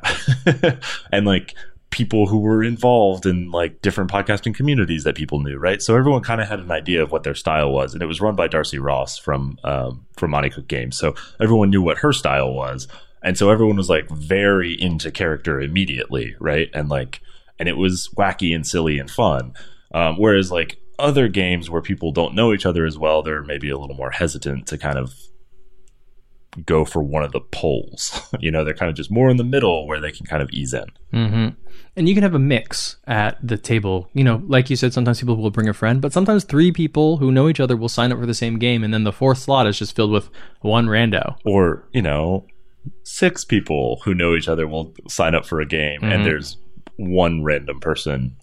[1.12, 1.54] and like
[1.94, 5.80] people who were involved in like different podcasting communities that people knew, right?
[5.80, 8.20] So everyone kind of had an idea of what their style was, and it was
[8.20, 10.98] run by Darcy Ross from um, from Monte Cook Games.
[10.98, 12.88] So everyone knew what her style was,
[13.22, 16.70] and so everyone was like very into character immediately, right?
[16.74, 17.22] And like,
[17.60, 19.54] and it was wacky and silly and fun.
[19.94, 23.70] Um, whereas like other games where people don't know each other as well, they're maybe
[23.70, 25.14] a little more hesitant to kind of
[26.66, 28.20] go for one of the poles.
[28.40, 30.50] you know, they're kind of just more in the middle where they can kind of
[30.52, 30.86] ease in.
[31.12, 31.48] hmm
[31.96, 34.10] And you can have a mix at the table.
[34.14, 37.18] You know, like you said, sometimes people will bring a friend, but sometimes three people
[37.18, 39.38] who know each other will sign up for the same game, and then the fourth
[39.40, 40.30] slot is just filled with
[40.62, 41.36] one rando.
[41.46, 42.46] Or, you know,
[43.04, 46.14] six people who know each other will sign up for a game Mhm.
[46.14, 46.58] and there's
[46.98, 48.36] one random person.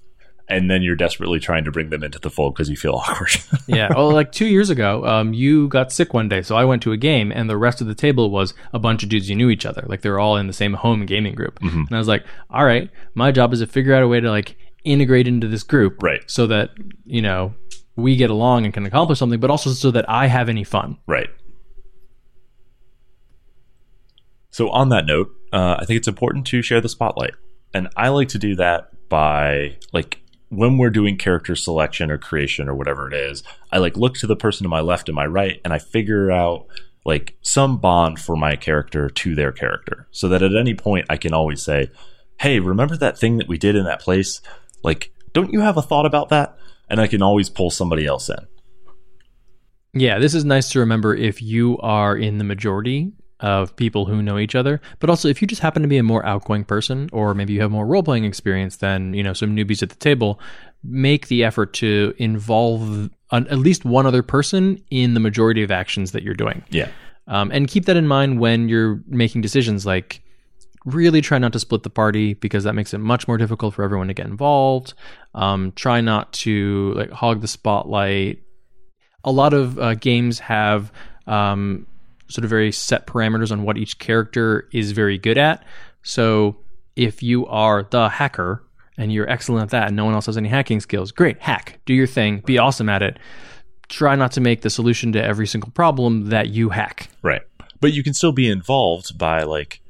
[0.51, 3.31] And then you're desperately trying to bring them into the fold because you feel awkward.
[3.67, 3.89] yeah.
[3.95, 6.93] Well, like two years ago, um, you got sick one day, so I went to
[6.93, 9.49] a game, and the rest of the table was a bunch of dudes you knew
[9.49, 9.85] each other.
[9.87, 11.59] Like they were all in the same home gaming group.
[11.61, 11.87] Mhm.
[11.87, 14.31] And I was like, all right, my job is to figure out a way to
[14.31, 16.23] like integrate into this group, right.
[16.27, 16.71] so that
[17.05, 17.55] you know
[17.97, 20.97] we get along and can accomplish something, but also so that I have any fun.
[21.07, 21.29] Right.
[24.51, 27.35] So, on that note, uh, I think it's important to share the spotlight.
[27.73, 32.69] And I like to do that by, like, when we're doing character selection or creation
[32.69, 35.27] or whatever it is, I like look to the person to my left and my
[35.27, 36.67] right and I figure out
[37.07, 41.17] like some bond for my character to their character so that at any point I
[41.17, 41.91] can always say,
[42.41, 44.41] Hey, remember that thing that we did in that place?
[44.83, 46.57] Like, don't you have a thought about that?
[46.89, 48.47] And I can always pull somebody else in.
[49.93, 54.23] Yeah, this is nice to remember if you are in the majority of people who
[54.23, 57.09] know each other, but also if you just happen to be a more outgoing person
[57.13, 59.97] or maybe you have more role playing experience than, you know, some newbies at the
[59.97, 60.41] table,
[60.83, 65.71] make the effort to involve an, at least one other person in the majority of
[65.71, 66.63] actions that you're doing.
[66.71, 66.89] Yeah.
[67.27, 70.23] Um, and keep that in mind when you're making decisions like
[70.85, 73.83] really try not to split the party because that makes it much more difficult for
[73.83, 74.95] everyone to get involved.
[75.35, 78.43] Um, try not to like hog the spotlight.
[79.25, 80.91] A lot of uh, games have
[81.27, 81.87] um,
[82.31, 85.65] sort of very set parameters on what each character is very good at.
[86.03, 86.57] So
[86.97, 88.63] if you are the hacker
[88.97, 91.81] and you're excellent at that and no one else has any hacking skills, great, hack,
[91.87, 93.19] do your thing, be awesome at it.
[93.89, 97.09] Try not to make the solution to every single problem that you hack.
[97.23, 97.43] Right.
[97.81, 99.81] But you can still be involved by like,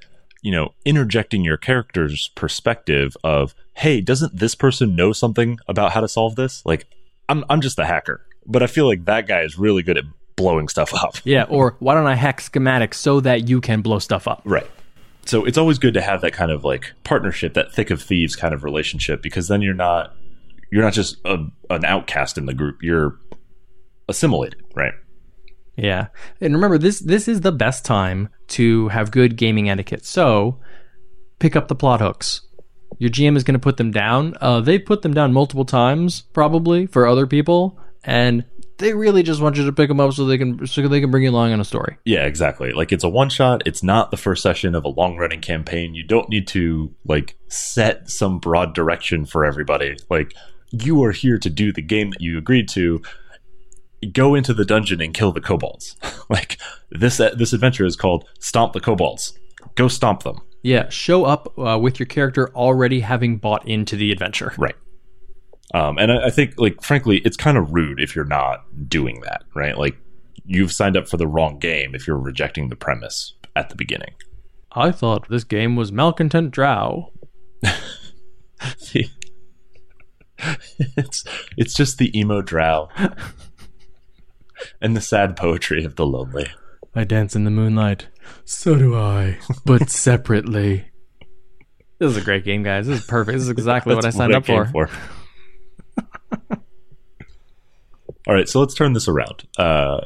[0.43, 6.01] you know, interjecting your character's perspective of, hey, doesn't this person know something about how
[6.01, 6.65] to solve this?
[6.65, 6.87] Like,
[7.29, 8.25] I'm I'm just the hacker.
[8.47, 10.05] But I feel like that guy is really good at
[10.41, 11.17] blowing stuff up.
[11.25, 14.43] Yeah, or why don't I hack schematics so that you can blow stuff up?
[14.45, 14.67] Right.
[15.27, 18.35] So it's always good to have that kind of like partnership, that thick of thieves
[18.35, 20.17] kind of relationship, because then you're not
[20.73, 22.83] you're not just a, an outcast in the group.
[22.83, 23.19] You're
[24.09, 24.95] assimilated, right?
[25.77, 26.09] Yeah.
[26.41, 30.05] And remember this this is the best time to have good gaming etiquette.
[30.05, 30.59] So
[31.39, 32.41] pick up the plot hooks.
[32.99, 34.37] Your GM is going to put them down.
[34.41, 38.45] Uh, they put them down multiple times, probably for other people, and
[38.81, 41.11] they really just want you to pick them up so they can so they can
[41.11, 41.99] bring you along on a story.
[42.05, 42.73] Yeah, exactly.
[42.73, 43.63] Like it's a one shot.
[43.67, 45.95] It's not the first session of a long running campaign.
[45.95, 49.97] You don't need to like set some broad direction for everybody.
[50.09, 50.35] Like
[50.73, 53.03] you are here to do the game that you agreed to.
[54.13, 55.95] Go into the dungeon and kill the kobolds.
[56.31, 56.59] like
[56.91, 59.39] this this adventure is called Stomp the Kobolds.
[59.75, 60.41] Go stomp them.
[60.63, 64.53] Yeah, show up uh, with your character already having bought into the adventure.
[64.59, 64.75] Right.
[65.73, 69.21] Um, and I, I think, like, frankly, it's kind of rude if you're not doing
[69.21, 69.77] that, right?
[69.79, 69.97] Like,
[70.45, 74.15] you've signed up for the wrong game if you're rejecting the premise at the beginning.
[74.73, 77.13] I thought this game was Malcontent Drow.
[80.97, 81.25] it's
[81.57, 82.89] it's just the emo drow
[84.81, 86.47] and the sad poetry of the lonely.
[86.95, 88.09] I dance in the moonlight.
[88.45, 90.87] So do I, but separately.
[91.99, 92.87] This is a great game, guys.
[92.87, 93.37] This is perfect.
[93.37, 94.89] This is exactly what I That's signed up came for.
[98.27, 99.47] All right, so let's turn this around.
[99.59, 100.01] Uh,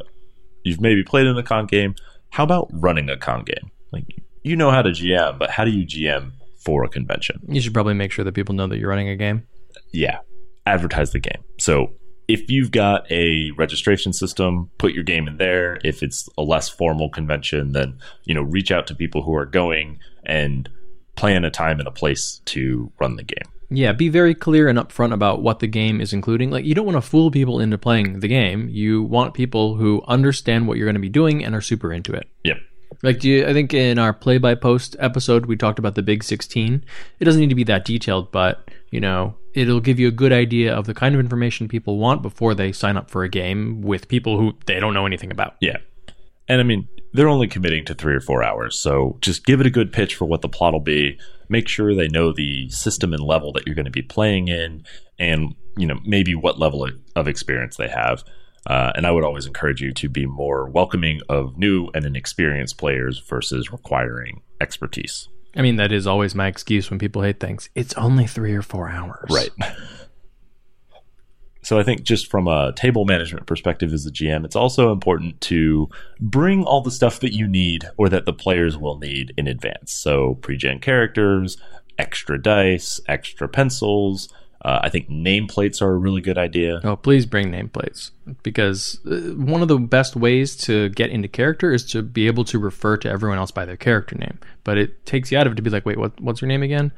[0.64, 1.94] you've maybe played in a con game.
[2.31, 3.70] How about running a con game?
[3.92, 4.05] Like
[4.42, 6.33] you know how to GM, but how do you GM
[6.64, 7.40] for a convention?
[7.48, 9.46] You should probably make sure that people know that you're running a game.
[9.92, 10.18] yeah,
[10.66, 11.42] advertise the game.
[11.59, 11.92] So
[12.29, 15.79] if you've got a registration system, put your game in there.
[15.85, 19.46] If it's a less formal convention, then you know reach out to people who are
[19.46, 20.68] going and
[21.16, 23.54] plan a time and a place to run the game.
[23.70, 26.50] Yeah, be very clear and upfront about what the game is including.
[26.50, 28.68] Like, you don't want to fool people into playing the game.
[28.68, 32.12] You want people who understand what you're going to be doing and are super into
[32.12, 32.29] it.
[32.44, 32.59] Yep.
[33.03, 36.03] Like, do you, I think in our play by post episode, we talked about the
[36.03, 36.85] Big 16.
[37.18, 40.33] It doesn't need to be that detailed, but, you know, it'll give you a good
[40.33, 43.83] idea of the kind of information people want before they sign up for a game
[43.83, 45.57] with people who they don't know anything about.
[45.61, 45.79] Yeah.
[46.48, 48.79] And I mean, they're only committing to three or four hours.
[48.79, 51.18] So just give it a good pitch for what the plot will be.
[51.55, 54.85] Make sure they know the system and level that you're going to be playing in
[55.21, 58.25] and, you know, maybe what level of experience they have.
[58.67, 62.77] Uh, and I would always encourage you to be more welcoming of new and inexperienced
[62.77, 65.29] players versus requiring expertise.
[65.55, 67.71] I mean, that is always my excuse when people hate things.
[67.77, 69.31] It's only three or four hours.
[69.31, 69.51] Right.
[71.64, 75.40] So I think just from a table management perspective as a GM, it's also important
[75.42, 75.88] to
[76.20, 79.92] bring all the stuff that you need or that the players will need in advance.
[79.92, 81.57] So pre-gen characters,
[81.98, 84.33] extra dice, extra pencils.
[84.62, 86.81] Uh, I think nameplates are a really good idea.
[86.85, 88.11] Oh, please bring nameplates
[88.42, 92.44] because uh, one of the best ways to get into character is to be able
[92.44, 94.38] to refer to everyone else by their character name.
[94.64, 96.18] But it takes you out of it to be like, wait, what?
[96.18, 96.92] What's your name again?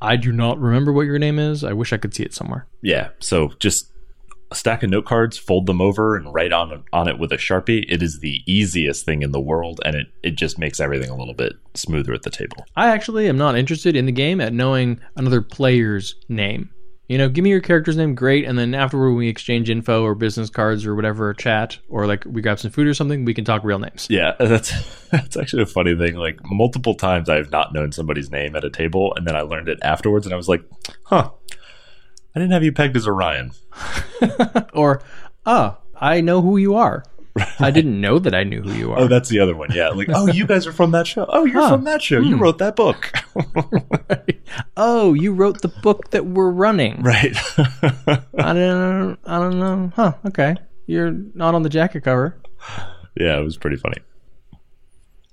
[0.00, 1.64] I do not remember what your name is.
[1.64, 2.66] I wish I could see it somewhere.
[2.82, 3.08] Yeah.
[3.18, 3.90] So just
[4.50, 7.36] a stack of note cards, fold them over, and write on on it with a
[7.36, 7.84] sharpie.
[7.88, 11.16] It is the easiest thing in the world, and it it just makes everything a
[11.16, 12.64] little bit smoother at the table.
[12.76, 16.70] I actually am not interested in the game at knowing another player's name.
[17.08, 20.14] You know, give me your character's name, great, and then afterward we exchange info or
[20.14, 23.32] business cards or whatever, or chat, or like we grab some food or something, we
[23.32, 24.06] can talk real names.
[24.10, 24.72] Yeah, that's
[25.08, 26.16] that's actually a funny thing.
[26.16, 29.68] Like multiple times, I've not known somebody's name at a table, and then I learned
[29.68, 30.62] it afterwards, and I was like,
[31.04, 31.30] "Huh,
[32.38, 33.50] I didn't have you pegged as Orion."
[34.72, 35.02] or,
[35.44, 37.02] ah, I know who you are.
[37.58, 39.00] I didn't know that I knew who you are.
[39.00, 39.70] Oh, that's the other one.
[39.72, 41.26] Yeah, like oh, you guys are from that show.
[41.28, 41.70] Oh, you're Huh.
[41.70, 42.20] from that show.
[42.20, 42.42] You Hmm.
[42.42, 43.12] wrote that book,
[44.76, 47.02] oh, you wrote the book that we're running.
[47.02, 47.36] right?
[48.38, 49.18] I don't.
[49.24, 49.92] I don't know.
[49.94, 50.12] Huh?
[50.26, 50.56] Okay.
[50.86, 52.40] You're not on the jacket cover.
[53.16, 53.98] yeah, it was pretty funny.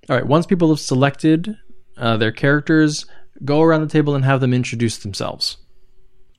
[0.10, 0.26] All right.
[0.26, 1.58] Once people have selected
[1.98, 3.06] uh, their characters,
[3.44, 5.58] go around the table and have them introduce themselves.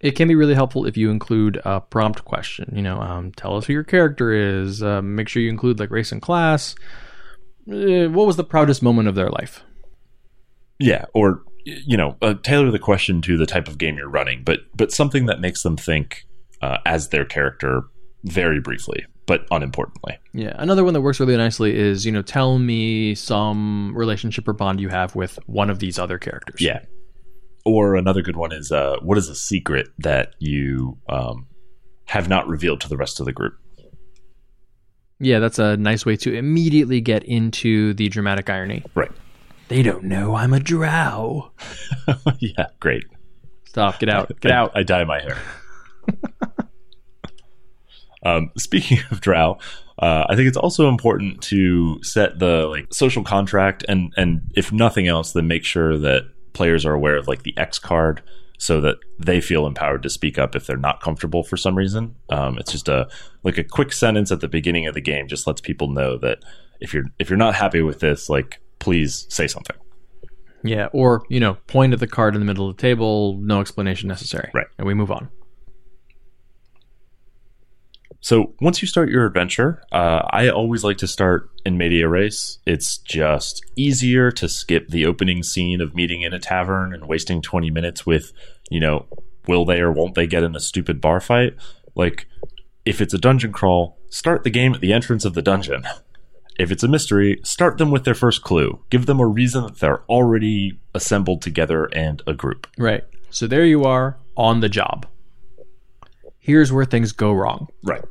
[0.01, 2.73] It can be really helpful if you include a prompt question.
[2.75, 4.83] You know, um, tell us who your character is.
[4.83, 6.75] Uh, make sure you include like race and class.
[7.69, 9.63] Uh, what was the proudest moment of their life?
[10.79, 14.43] Yeah, or you know, uh, tailor the question to the type of game you're running,
[14.45, 16.27] but but something that makes them think
[16.63, 17.83] uh, as their character
[18.25, 20.19] very briefly, but unimportantly.
[20.33, 24.53] Yeah, another one that works really nicely is you know tell me some relationship or
[24.53, 26.61] bond you have with one of these other characters.
[26.61, 26.81] Yeah.
[27.67, 31.49] Or another good one is uh, what is a secret that you um,
[32.07, 33.55] have not revealed to the rest of the group?
[35.19, 38.83] yeah, that's a nice way to immediately get into the dramatic irony.
[38.95, 39.11] Right.
[39.69, 41.53] They don't know I'm a drow.
[42.39, 43.05] yeah, great.
[43.65, 43.99] Stop.
[43.99, 44.41] Get out.
[44.41, 44.73] Get I, out.
[44.75, 45.39] I dye my hair.
[48.25, 49.59] um, speaking of drow,
[49.99, 54.73] uh, I think it's also important to set the like social contract, and and if
[54.73, 56.23] nothing else, then make sure that
[56.57, 58.23] players are aware of like the X card,
[58.59, 62.17] so that they feel empowered to speak up if they're not comfortable for some reason.
[62.31, 63.09] Um, it's just a
[63.43, 66.39] like a quick sentence at the beginning of the game just lets people know that
[66.81, 69.77] if you're if you're not happy with this, like please say something.
[70.65, 73.39] Yeah, or you know, point at the card in the middle of the table.
[73.41, 74.51] No explanation necessary.
[74.55, 74.67] Right.
[74.79, 75.29] And we move on.
[78.27, 82.59] So once you start your adventure, uh, I always like to start in medias res.
[82.67, 87.41] It's just easier to skip the opening scene of meeting in a tavern and wasting
[87.41, 88.33] 20 minutes with,
[88.69, 89.07] you know,
[89.47, 91.55] will they or won't they get in a stupid bar fight?
[91.95, 92.27] Like,
[92.85, 95.85] if it's a dungeon crawl, start the game at the entrance of the dungeon.
[96.59, 98.83] If it's a mystery, start them with their first clue.
[98.91, 102.67] Give them a reason that they're already assembled together and a group.
[102.77, 103.05] Right.
[103.31, 105.07] So there you are on the job.
[106.41, 107.69] Here's where things go wrong.
[107.85, 108.03] Right.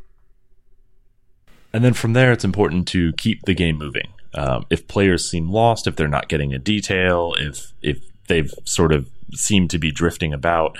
[1.76, 4.14] And then from there, it's important to keep the game moving.
[4.34, 8.00] Um, if players seem lost, if they're not getting a detail, if if
[8.30, 10.78] they've sort of seemed to be drifting about,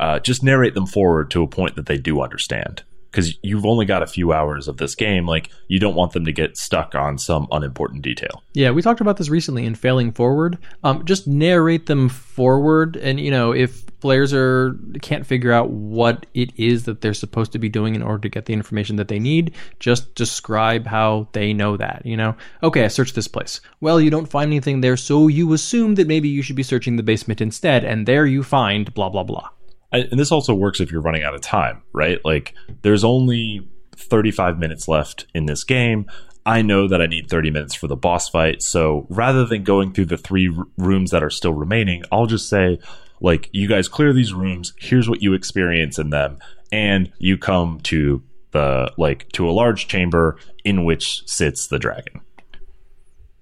[0.00, 2.82] uh, just narrate them forward to a point that they do understand.
[3.12, 6.24] Because you've only got a few hours of this game, like you don't want them
[6.24, 8.42] to get stuck on some unimportant detail.
[8.54, 10.58] Yeah, we talked about this recently in Failing Forward.
[10.82, 16.26] Um, just narrate them forward, and you know if players are can't figure out what
[16.34, 19.08] it is that they're supposed to be doing in order to get the information that
[19.08, 22.02] they need, just describe how they know that.
[22.04, 23.60] You know, okay, I searched this place.
[23.80, 26.96] Well, you don't find anything there, so you assume that maybe you should be searching
[26.96, 29.50] the basement instead, and there you find blah blah blah.
[29.92, 32.18] And this also works if you're running out of time, right?
[32.24, 36.06] Like there's only 35 minutes left in this game.
[36.44, 38.62] I know that I need 30 minutes for the boss fight.
[38.62, 42.48] So rather than going through the three r- rooms that are still remaining, I'll just
[42.48, 42.78] say,
[43.20, 44.72] like, you guys clear these rooms.
[44.78, 46.38] Here's what you experience in them.
[46.72, 52.22] And you come to the, like, to a large chamber in which sits the dragon.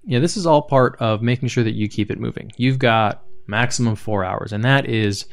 [0.03, 2.51] Yeah, this is all part of making sure that you keep it moving.
[2.57, 5.25] You've got maximum four hours, and that is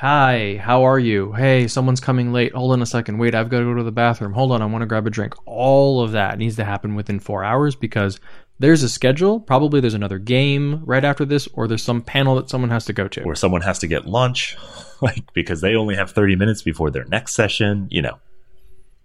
[0.00, 1.32] Hi, how are you?
[1.32, 2.54] Hey, someone's coming late.
[2.54, 3.16] Hold on a second.
[3.16, 4.34] Wait, I've got to go to the bathroom.
[4.34, 5.34] Hold on, I want to grab a drink.
[5.46, 8.20] All of that needs to happen within four hours because
[8.58, 9.40] there's a schedule.
[9.40, 12.92] Probably there's another game right after this, or there's some panel that someone has to
[12.92, 13.22] go to.
[13.22, 14.58] Or someone has to get lunch,
[15.00, 18.18] like, because they only have 30 minutes before their next session, you know.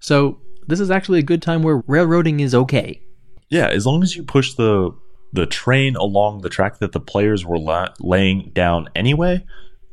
[0.02, 3.00] So, this is actually a good time where railroading is okay.
[3.48, 4.92] Yeah, as long as you push the
[5.32, 9.46] the train along the track that the players were la- laying down anyway,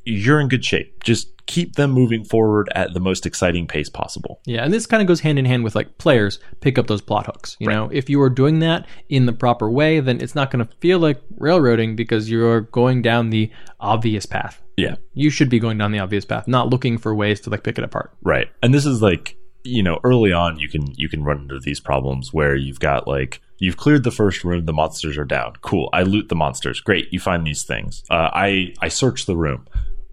[0.08, 1.02] you're in good shape.
[1.04, 4.40] Just keep them moving forward at the most exciting pace possible.
[4.44, 7.00] Yeah, and this kind of goes hand in hand with like players pick up those
[7.00, 7.56] plot hooks.
[7.58, 7.74] You Right.
[7.74, 10.70] know, if you are doing that in the proper way, then it's not going to
[10.80, 13.50] feel like railroading because you're going down the
[13.80, 14.62] obvious path.
[14.76, 17.64] Yeah, You should be going down the obvious path, not looking for ways to like
[17.64, 18.12] pick it apart.
[18.22, 18.48] right.
[18.62, 21.80] And this is like, you know, early on you can you can run into these
[21.80, 25.54] problems where you've got like you've cleared the first room, the monsters are down.
[25.62, 25.88] Cool.
[25.92, 26.80] I loot the monsters.
[26.80, 27.08] Great.
[27.12, 28.04] You find these things.
[28.08, 29.66] Uh, I I search the room.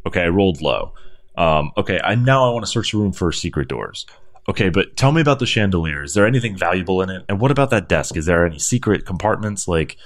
[0.06, 0.94] Okay, I rolled low.
[1.38, 4.06] Um, okay, I now I want to search the room for secret doors.
[4.48, 6.04] Okay, but tell me about the chandelier.
[6.04, 7.26] Is there anything valuable in it?
[7.28, 8.16] And what about that desk?
[8.16, 9.68] Is there any secret compartments?
[9.68, 9.98] Like,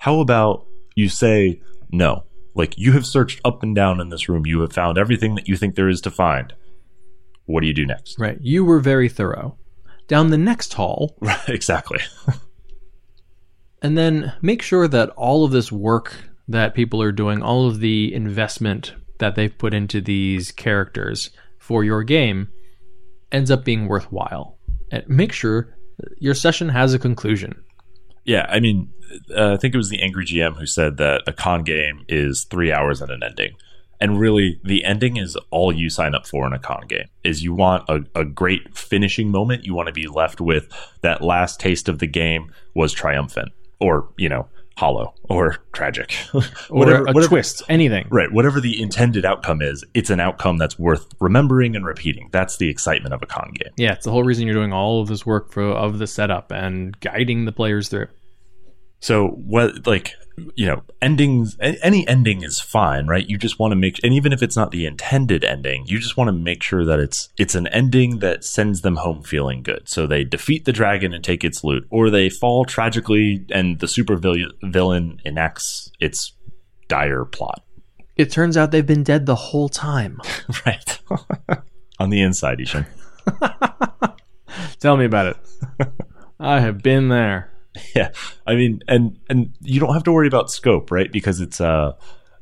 [0.00, 0.66] how about
[0.96, 1.60] you say
[1.90, 2.24] no?
[2.54, 4.46] Like, you have searched up and down in this room.
[4.46, 6.52] You have found everything that you think there is to find.
[7.46, 8.18] What do you do next?
[8.18, 8.38] Right.
[8.40, 9.56] You were very thorough.
[10.08, 12.00] Down the next hall, Right, exactly.
[13.82, 17.78] and then make sure that all of this work that people are doing, all of
[17.78, 22.48] the investment that they've put into these characters for your game
[23.30, 24.58] ends up being worthwhile.
[24.90, 25.76] And make sure
[26.18, 27.62] your session has a conclusion.
[28.24, 28.90] Yeah, I mean,
[29.36, 32.44] uh, I think it was the Angry GM who said that a con game is
[32.44, 33.52] three hours and an ending.
[34.00, 37.08] And really, the ending is all you sign up for in a con game.
[37.24, 39.64] Is you want a, a great finishing moment.
[39.64, 40.68] You want to be left with
[41.02, 43.50] that last taste of the game was triumphant,
[43.80, 44.48] or you know,
[44.78, 46.14] hollow, or tragic,
[46.70, 48.06] Or a twist, anything.
[48.10, 52.28] Right, whatever the intended outcome is, it's an outcome that's worth remembering and repeating.
[52.30, 53.72] That's the excitement of a con game.
[53.76, 56.52] Yeah, it's the whole reason you're doing all of this work for of the setup
[56.52, 58.06] and guiding the players through.
[59.00, 60.14] So what like
[60.54, 63.28] you know, endings any ending is fine, right?
[63.28, 66.16] You just want to make and even if it's not the intended ending, you just
[66.16, 69.88] want to make sure that it's it's an ending that sends them home feeling good.
[69.88, 73.88] So they defeat the dragon and take its loot or they fall tragically and the
[73.88, 76.32] super vil- villain enacts its
[76.88, 77.62] dire plot.
[78.16, 80.20] It turns out they've been dead the whole time.
[80.66, 80.98] right.
[82.00, 82.86] On the inside, I-Hsien.
[84.80, 85.88] Tell me about it.
[86.38, 87.50] I have been there.
[87.94, 88.10] yeah.
[88.46, 91.10] I mean and and you don't have to worry about scope right?
[91.10, 91.92] Because it's uh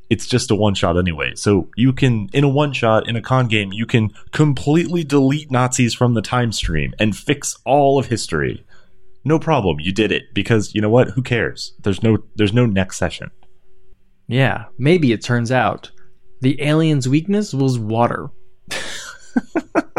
[0.09, 1.34] it's just a one shot anyway.
[1.34, 5.51] So you can in a one shot in a con game you can completely delete
[5.51, 8.64] nazis from the time stream and fix all of history.
[9.24, 9.80] No problem.
[9.80, 10.32] You did it.
[10.34, 11.09] Because you know what?
[11.11, 11.74] Who cares?
[11.80, 13.30] There's no there's no next session.
[14.28, 15.91] Yeah, maybe it turns out
[16.41, 18.28] the alien's weakness was water.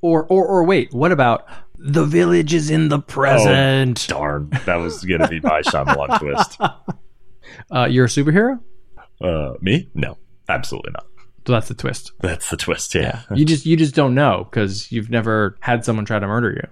[0.00, 1.46] or or or wait, what about
[1.86, 4.06] the village is in the present?
[4.08, 6.58] darn that was gonna be my Shyamalan twist
[7.70, 8.58] Uh, you're a superhero?
[9.20, 10.16] uh me no
[10.48, 11.06] absolutely not
[11.46, 12.12] So that's the twist.
[12.20, 16.04] that's the twist yeah, you just you just don't know because you've never had someone
[16.06, 16.68] try to murder you,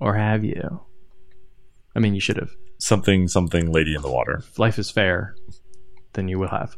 [0.00, 0.80] or have you?
[1.94, 2.50] I mean, you should have.
[2.78, 5.34] something something lady in the water If life is fair,
[6.14, 6.76] then you will have.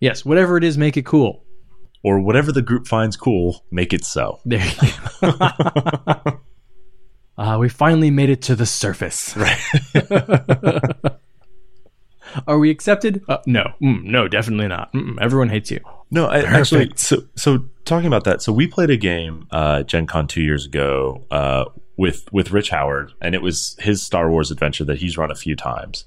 [0.00, 1.44] Yes, whatever it is, make it cool.
[2.02, 4.72] Or whatever the group finds cool make it so There you
[5.20, 6.40] go.
[7.38, 9.36] uh, we finally made it to the surface.
[9.36, 9.58] right
[12.46, 13.22] Are we accepted?
[13.28, 13.72] Uh, no.
[13.82, 14.92] Mm, no, definitely not.
[14.92, 15.80] Mm-mm, everyone hates you.
[16.10, 20.06] No, I, actually, so so talking about that, so we played a game uh, Gen
[20.06, 21.64] Con two years ago uh,
[21.96, 25.34] with with Rich Howard, and it was his Star Wars adventure that he's run a
[25.34, 26.04] few times.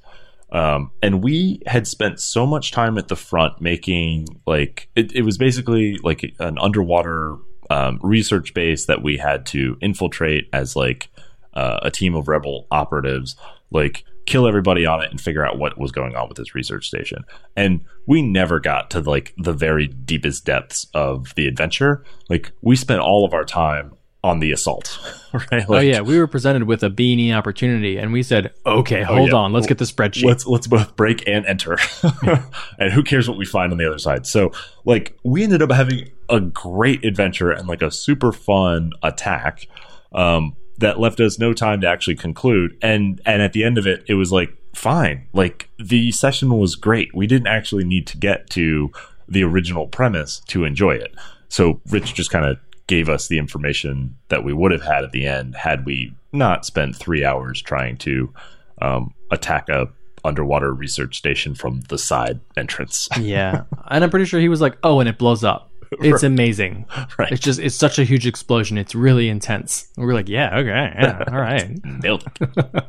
[0.55, 5.23] Um, and we had spent so much time at the front making like it, it
[5.23, 7.35] was basically like an underwater
[7.69, 11.09] um, research base that we had to infiltrate as like
[11.55, 13.35] uh, a team of rebel operatives,
[13.69, 16.87] like kill everybody on it and figure out what was going on with this research
[16.87, 17.25] station.
[17.57, 22.05] And we never got to like the very deepest depths of the adventure.
[22.29, 23.91] Like we spent all of our time
[24.25, 24.99] on the assault,
[25.51, 25.65] right?
[25.69, 29.35] oh yeah, we were presented with a beanie opportunity, and we said, "Okay, hold yeah.
[29.35, 31.77] on, let's get the spreadsheet." let's let's both break and enter
[32.79, 34.51] and who cares what we find on the other side so
[34.83, 39.67] like we ended up having a great adventure and like a super fun attack
[40.13, 43.87] um that left us no time to actually conclude and and at the end of
[43.87, 48.17] it it was like fine like the session was great we didn't actually need to
[48.17, 48.91] get to
[49.27, 51.15] the original premise to enjoy it
[51.47, 52.57] so rich just kind of
[52.87, 56.65] gave us the information that we would have had at the end had we not
[56.65, 58.31] spent three hours trying to
[58.81, 59.87] um, attack a
[60.23, 63.07] underwater research station from the side entrance.
[63.19, 65.71] yeah, and I'm pretty sure he was like, "Oh, and it blows up.
[66.01, 66.85] It's amazing.
[67.17, 67.31] right.
[67.31, 68.77] It's just it's such a huge explosion.
[68.77, 72.83] It's really intense." And we're like, "Yeah, okay, yeah, all right." Nailed it.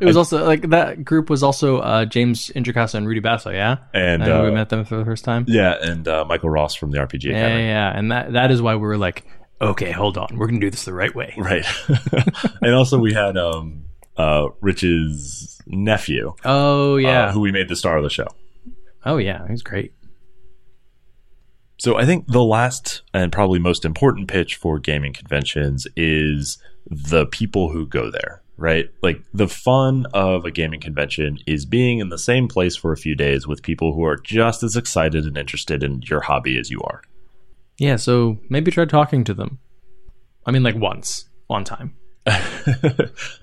[0.00, 3.78] It was also like that group was also uh, James Introcaso and Rudy Basso, yeah.
[3.94, 5.44] And, And we uh, met them for the first time.
[5.48, 7.66] yeah, and uh, Michael Ross from the RPG Yeah, yeah, Academy.
[7.66, 9.24] yeah, and that that is why we were like,
[9.60, 11.34] okay, hold on, we're gonna do this the right way.
[11.38, 11.64] Right.
[12.60, 13.84] and also we had um,
[14.16, 18.28] uh, Rich's nephew, Oh yeah, uh, who we made the star of the show.
[19.06, 19.92] oh yeah, he's great.
[21.78, 27.26] So I think the last and probably most important pitch for gaming conventions is the
[27.26, 28.90] people who go there, right?
[29.02, 32.96] Like the fun of a gaming convention is being in the same place for a
[32.96, 36.70] few days with people who are just as excited and interested in your hobby as
[36.70, 37.02] you are.
[37.78, 39.58] Yeah, so maybe try talking to them.
[40.46, 41.94] I mean, like once, one time.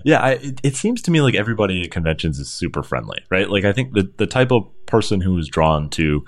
[0.04, 3.50] yeah, I, it, it seems to me like everybody at conventions is super friendly, right?
[3.50, 6.24] Like I think the the type of person who is drawn to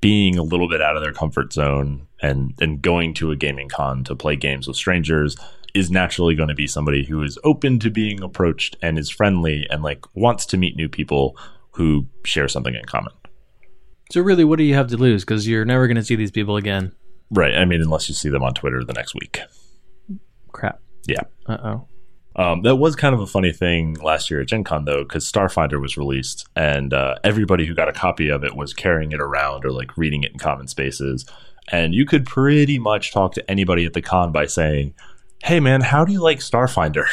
[0.00, 3.68] being a little bit out of their comfort zone and and going to a gaming
[3.68, 5.36] con to play games with strangers
[5.74, 9.66] is naturally going to be somebody who is open to being approached and is friendly
[9.70, 11.36] and like wants to meet new people
[11.72, 13.12] who share something in common.
[14.10, 15.24] So really, what do you have to lose?
[15.24, 16.92] Because you're never gonna see these people again.
[17.30, 17.54] Right.
[17.54, 19.40] I mean, unless you see them on Twitter the next week.
[20.52, 20.80] Crap.
[21.06, 21.22] Yeah.
[21.46, 21.88] Uh oh.
[22.34, 25.30] Um, that was kind of a funny thing last year at Gen Con, though, because
[25.30, 29.20] Starfinder was released, and uh, everybody who got a copy of it was carrying it
[29.20, 31.26] around or like reading it in common spaces.
[31.70, 34.94] and you could pretty much talk to anybody at the con by saying,
[35.44, 37.06] "Hey, man, how do you like Starfinder?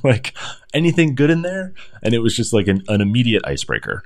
[0.04, 0.34] like
[0.74, 4.02] anything good in there?" And it was just like an, an immediate icebreaker.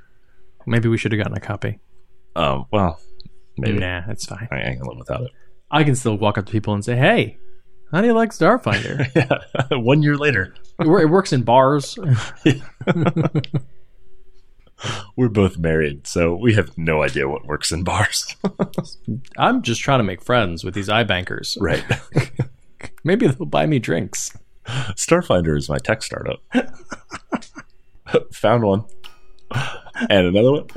[0.65, 1.79] Maybe we should have gotten a copy.
[2.35, 2.99] Um, well,
[3.57, 4.47] maybe Nah, it's fine.
[4.51, 5.31] I, I can live without it.
[5.69, 7.37] I can still walk up to people and say, "Hey,
[7.93, 11.97] how do you like Starfinder?" Yeah, one year later, it works in bars.
[15.15, 18.35] we're both married, so we have no idea what works in bars.
[19.37, 21.57] I'm just trying to make friends with these iBankers.
[21.61, 21.83] right.
[23.05, 24.35] Maybe they'll buy me drinks.
[24.65, 26.41] Starfinder is my tech startup.
[28.33, 28.83] Found one,
[30.09, 30.67] and another one,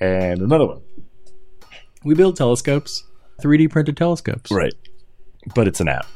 [0.00, 0.82] and another one.
[2.02, 3.04] We build telescopes,
[3.42, 4.50] 3D printed telescopes.
[4.50, 4.74] Right.
[5.54, 6.06] But it's an app.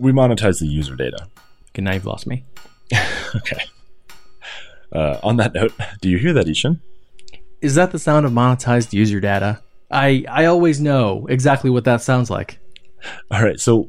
[0.00, 1.28] We monetize the user data.
[1.70, 2.44] Okay, now you've lost me.
[3.36, 3.62] Okay.
[4.92, 6.80] Uh, on that note, do you hear that, I-Hsien?
[7.60, 9.62] Is that the sound of monetized user data?
[9.88, 12.58] I I always know exactly what that sounds like.
[13.30, 13.88] All right, so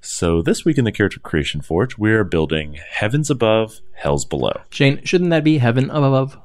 [0.00, 4.60] So this week in the Character Creation Forge, we are building Heavens Above, Hells Below.
[4.70, 6.38] Shane, shouldn't that be heaven above?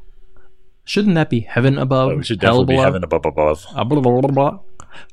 [0.84, 2.12] Shouldn't that be heaven above?
[2.12, 2.82] Oh, we should definitely be?
[2.82, 3.66] Heaven Above Above.
[3.76, 4.60] Uh, blah, blah, blah.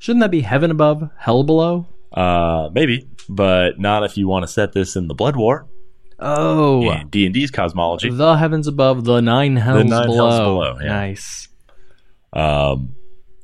[0.01, 1.87] Shouldn't that be heaven above, hell below?
[2.13, 5.67] Uh, maybe, but not if you want to set this in the Blood War
[6.21, 8.11] Oh, D&D's cosmology.
[8.11, 10.45] the heavens above, the nine hells, nine hells below.
[10.75, 10.89] below, yeah.
[10.89, 11.49] Nice.
[12.33, 12.97] Um,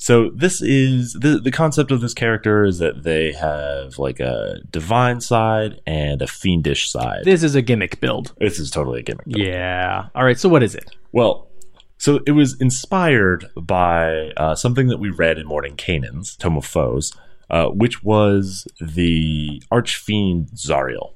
[0.04, 4.60] so this is the the concept of this character is that they have like a
[4.70, 7.24] divine side and a fiendish side.
[7.24, 8.34] This is a gimmick build.
[8.38, 9.24] This is totally a gimmick.
[9.24, 9.38] build.
[9.38, 10.08] Yeah.
[10.14, 10.38] All right.
[10.38, 10.94] So what is it?
[11.12, 11.48] Well,
[11.96, 17.10] so it was inspired by uh, something that we read in Mordenkainen's Tome of Foes,
[17.48, 21.14] uh, which was the archfiend Zariel,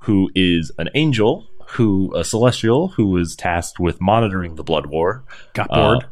[0.00, 5.24] who is an angel, who a celestial who was tasked with monitoring the blood war.
[5.54, 6.06] Got Uh, bored.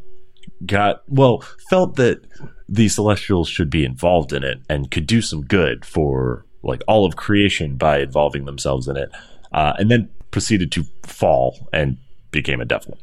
[0.67, 2.23] Got well, felt that
[2.69, 7.05] the celestials should be involved in it and could do some good for like all
[7.05, 9.11] of creation by involving themselves in it,
[9.53, 11.99] uh, and then proceeded to fall and
[12.31, 12.99] became a devil.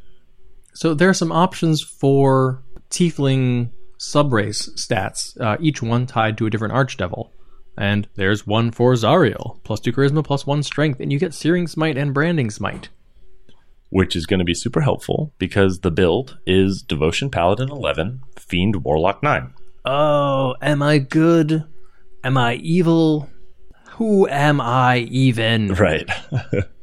[0.74, 6.50] so there are some options for tiefling subrace stats, uh, each one tied to a
[6.50, 7.30] different archdevil.
[7.78, 11.66] And there's one for Zariel, plus two charisma, plus one strength, and you get Searing
[11.66, 12.90] Smite and Branding Smite.
[13.92, 18.84] Which is going to be super helpful because the build is Devotion Paladin 11, Fiend
[18.84, 19.52] Warlock 9.
[19.84, 21.64] Oh, am I good?
[22.24, 23.28] Am I evil?
[23.96, 25.74] Who am I even?
[25.74, 26.08] Right.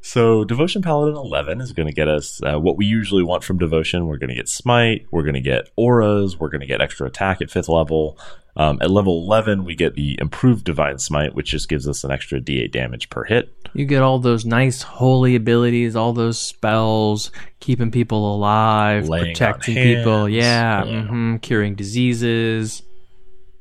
[0.00, 3.58] so, Devotion Paladin 11 is going to get us uh, what we usually want from
[3.58, 4.06] Devotion.
[4.06, 7.06] We're going to get Smite, we're going to get Auras, we're going to get extra
[7.06, 8.18] attack at 5th level.
[8.56, 12.10] Um, at level 11, we get the Improved Divine Smite, which just gives us an
[12.10, 13.54] extra d8 damage per hit.
[13.72, 19.76] You get all those nice holy abilities, all those spells, keeping people alive, Laying protecting
[19.76, 21.02] people, hands, yeah, yeah.
[21.06, 22.82] hmm curing diseases.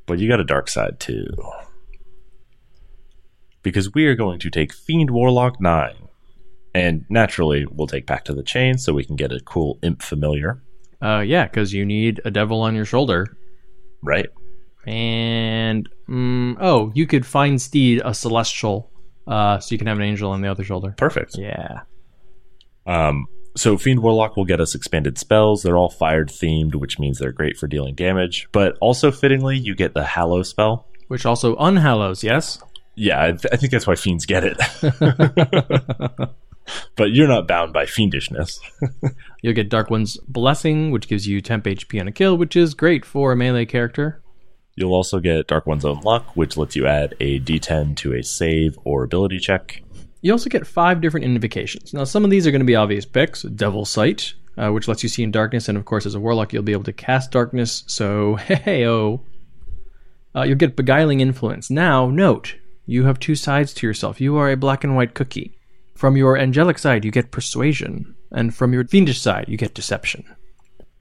[0.08, 1.28] But you got a dark side too.
[3.68, 5.94] Because we are going to take Fiend Warlock 9.
[6.74, 10.02] And naturally, we'll take Pact of the Chain so we can get a cool Imp
[10.02, 10.62] Familiar,
[11.02, 13.36] Uh, yeah, because you need a devil on your shoulder.
[14.04, 14.28] right?
[14.86, 18.90] And, mm, oh, you could find Steed a celestial,
[19.28, 20.94] uh, so you can have an angel on the other shoulder.
[20.98, 21.38] Perfect.
[21.38, 21.82] Yeah.
[22.86, 23.26] Um,
[23.58, 25.64] so Fiend Warlock will get us expanded spells.
[25.64, 28.48] They're all fired themed, which means they're great for dealing damage.
[28.54, 30.88] But also fittingly, you get the Hallow spell.
[31.10, 32.62] Which also unhallows, yes?
[32.98, 34.58] Yeah, I, th- I think that's why fiends get it.
[36.96, 38.60] but you're not bound by fiendishness.
[39.42, 42.74] You'll get Dark One's Blessing, which gives you temp HP on a kill, which is
[42.74, 44.22] great for a melee character.
[44.76, 48.24] You'll also get Dark One's Own Luck, which lets you add a d10 to a
[48.24, 49.84] save or ability check.
[50.22, 51.94] You also get five different invocations.
[51.94, 53.44] Now, some of these are going to be obvious picks.
[53.44, 56.54] Devil Sight, uh, which lets you see in darkness, and of course, as a warlock,
[56.54, 57.84] you'll be able to cast darkness.
[57.88, 59.24] So, hey oh.
[60.36, 61.72] Uh, you'll get Beguiling Influence.
[61.72, 62.56] Now, note,
[62.88, 64.20] you have two sides to yourself.
[64.20, 65.60] You are a black and white cookie.
[65.94, 70.24] From your angelic side, you get Persuasion, and from your fiendish side, you get Deception.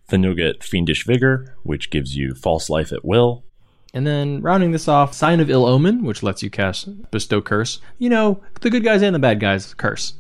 [0.09, 3.45] Then you'll get Fiendish Vigor, which gives you false life at will.
[3.95, 7.81] And then rounding this off, Sign of Ill Omen, which lets you cast Bestow Curse.
[7.99, 10.15] You know, the good guys and the bad guys curse.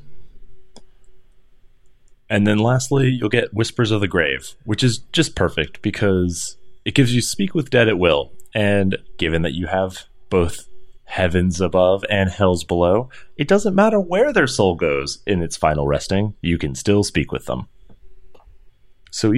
[2.30, 6.94] And then lastly, you'll get Whispers of the Grave, which is just perfect because it
[6.94, 10.66] gives you speak with dead at will, and given that you have both
[11.06, 15.86] heavens above and hells below, it doesn't matter where their soul goes in its final
[15.86, 17.66] resting, you can still speak with them.
[19.10, 19.32] So,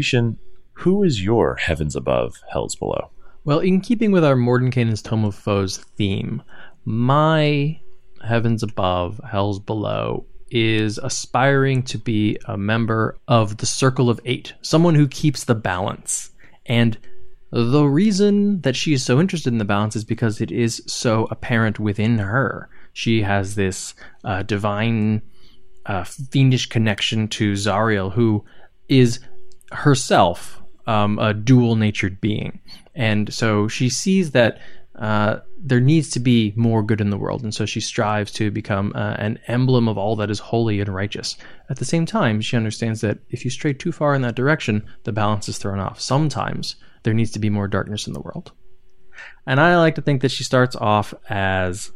[0.73, 3.11] who is your heavens above, hells below?
[3.45, 6.43] Well, in keeping with our Mordenkainen's Tome of Foes theme,
[6.85, 7.81] my
[8.25, 14.55] heavens above, hells below is aspiring to be a member of the Circle of Eight,
[14.63, 16.31] someone who keeps the balance.
[16.67, 16.99] And
[17.51, 21.27] the reason that she is so interested in the balance is because it is so
[21.31, 22.69] apparent within her.
[22.93, 23.95] She has this
[24.25, 25.23] uh, divine,
[25.87, 28.45] uh, fiendish connection to Zariel, who
[28.89, 29.21] is
[29.73, 32.61] herself um, a dual natured being.
[32.95, 34.59] And so she sees that
[34.99, 38.51] uh, there needs to be more good in the world, and so she strives to
[38.51, 41.37] become uh, an emblem of all that is holy and righteous.
[41.71, 44.85] At the same time, she understands that if you stray too far in that direction,
[45.05, 46.01] the balance is thrown off.
[46.01, 48.53] Sometimes there needs to be more darkness in the world.
[49.47, 51.91] And I like to think that she starts off as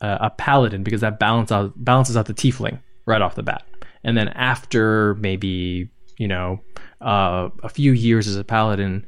[0.00, 3.64] a, a paladin because that balance out, balances out the tiefling right off the bat.
[4.02, 6.60] And then after maybe, you know,
[7.00, 9.06] uh, a few years as a paladin,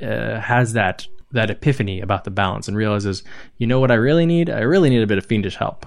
[0.00, 3.22] uh, has that that epiphany about the balance and realizes,
[3.58, 4.48] you know what I really need?
[4.48, 5.86] I really need a bit of fiendish help.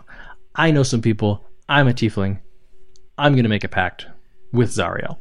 [0.56, 1.44] I know some people.
[1.68, 2.40] I'm a tiefling.
[3.18, 4.06] I'm going to make a pact
[4.54, 5.18] with Zariel.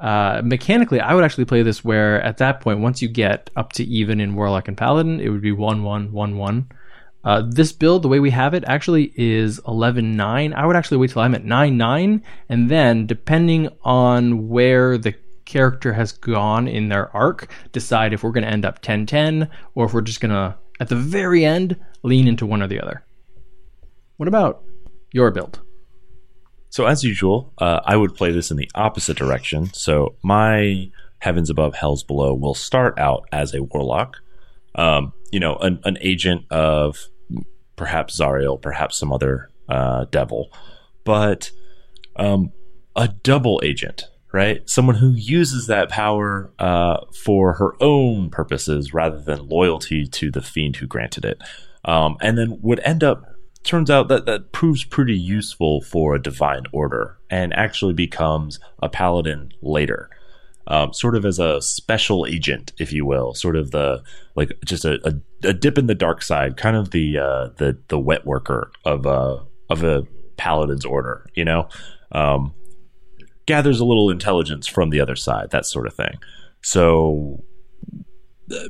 [0.00, 3.74] Uh, mechanically, I would actually play this where at that point, once you get up
[3.74, 6.68] to even in Warlock and Paladin, it would be 1 1 1 1.
[7.22, 10.54] Uh, this build, the way we have it, actually is 11 9.
[10.54, 15.14] I would actually wait till I'm at 9 9, and then, depending on where the
[15.44, 19.50] character has gone in their arc, decide if we're going to end up 10 10
[19.74, 22.80] or if we're just going to, at the very end, lean into one or the
[22.80, 23.04] other.
[24.16, 24.62] What about
[25.12, 25.60] your build?
[26.70, 29.72] So, as usual, uh, I would play this in the opposite direction.
[29.74, 34.16] So, my Heavens Above, Hells Below will start out as a warlock.
[34.76, 36.96] Um, you know, an, an, agent of
[37.76, 40.52] perhaps Zariel, perhaps some other uh, devil,
[41.04, 41.50] but
[42.16, 42.52] um,
[42.94, 44.68] a double agent, right?
[44.70, 50.42] Someone who uses that power uh, for her own purposes rather than loyalty to the
[50.42, 51.42] fiend who granted it.
[51.84, 53.29] Um, and then would end up
[53.64, 58.88] turns out that that proves pretty useful for a divine order and actually becomes a
[58.88, 60.08] paladin later.
[60.66, 64.02] Um, sort of as a special agent, if you will, sort of the
[64.36, 67.78] like just a, a, a dip in the dark side, kind of the uh, the
[67.88, 70.06] the wet worker of a of a
[70.36, 71.68] paladin's order, you know,
[72.12, 72.54] um,
[73.46, 76.14] gathers a little intelligence from the other side, that sort of thing.
[76.62, 77.42] So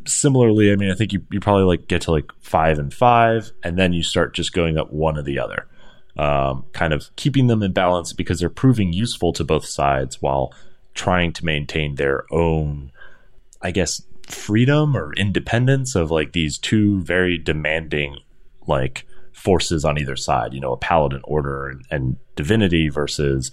[0.07, 3.53] similarly, I mean, I think you, you probably like get to like five and five,
[3.63, 5.67] and then you start just going up one or the other,
[6.19, 10.53] um, kind of keeping them in balance because they're proving useful to both sides while
[10.95, 12.93] trying to maintain their own,
[13.63, 18.17] I guess, freedom or independence of like these two very demanding
[18.67, 20.53] like forces on either side.
[20.53, 23.51] You know, a paladin order and, and divinity versus,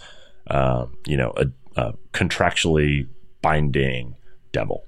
[0.49, 1.45] uh, you know, a,
[1.81, 3.07] a contractually
[3.41, 4.15] binding
[4.51, 4.83] devil.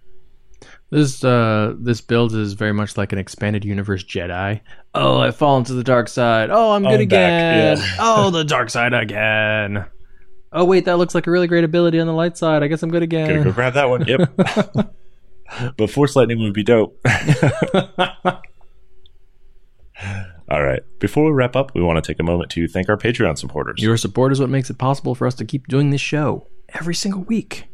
[0.91, 4.61] This uh this build is very much like an expanded universe Jedi.
[4.95, 6.49] Oh, I've fallen to the dark side.
[6.49, 7.77] Oh, I'm good I'm again.
[7.77, 7.95] yeah.
[7.99, 9.85] oh, the dark side again.
[10.51, 12.63] Oh wait, that looks like a really great ability on the light side.
[12.63, 13.27] I guess I'm good again.
[13.27, 14.07] Gonna go grab that one.
[14.07, 15.75] Yep.
[15.77, 16.99] but force lightning would be dope.
[20.51, 20.81] All right.
[20.97, 23.81] Before we wrap up, we want to take a moment to thank our Patreon supporters.
[23.81, 26.95] Your support is what makes it possible for us to keep doing this show every
[26.95, 27.65] single week.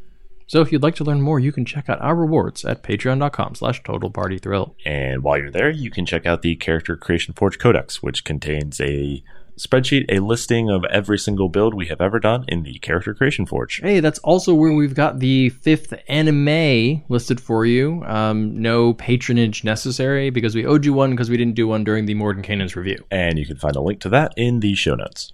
[0.48, 3.56] So if you'd like to learn more, you can check out our rewards at patreon.com
[3.56, 4.76] slash totalpartythrill.
[4.86, 8.80] And while you're there, you can check out the Character Creation Forge Codex, which contains
[8.80, 9.24] a
[9.58, 13.46] spreadsheet, a listing of every single build we have ever done in the Character Creation
[13.46, 13.80] Forge.
[13.82, 18.04] Hey, that's also where we've got the fifth anime listed for you.
[18.06, 22.06] Um, no patronage necessary because we owed you one because we didn't do one during
[22.06, 23.04] the Morden Mordenkainen's review.
[23.10, 25.32] And you can find a link to that in the show notes.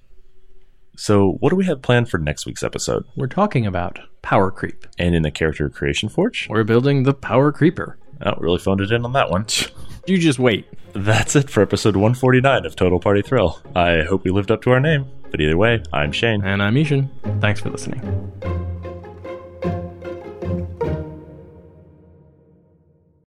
[0.95, 3.05] So, what do we have planned for next week's episode?
[3.15, 4.85] We're talking about power creep.
[4.97, 7.97] And in the character creation forge, we're building the power creeper.
[8.23, 9.45] Oh, really phoned it in on that one.
[10.05, 10.67] you just wait.
[10.93, 13.61] That's it for episode 149 of Total Party Thrill.
[13.75, 15.09] I hope we lived up to our name.
[15.31, 16.43] But either way, I'm Shane.
[16.43, 17.09] And I'm I-Hsien.
[17.39, 18.69] Thanks for listening.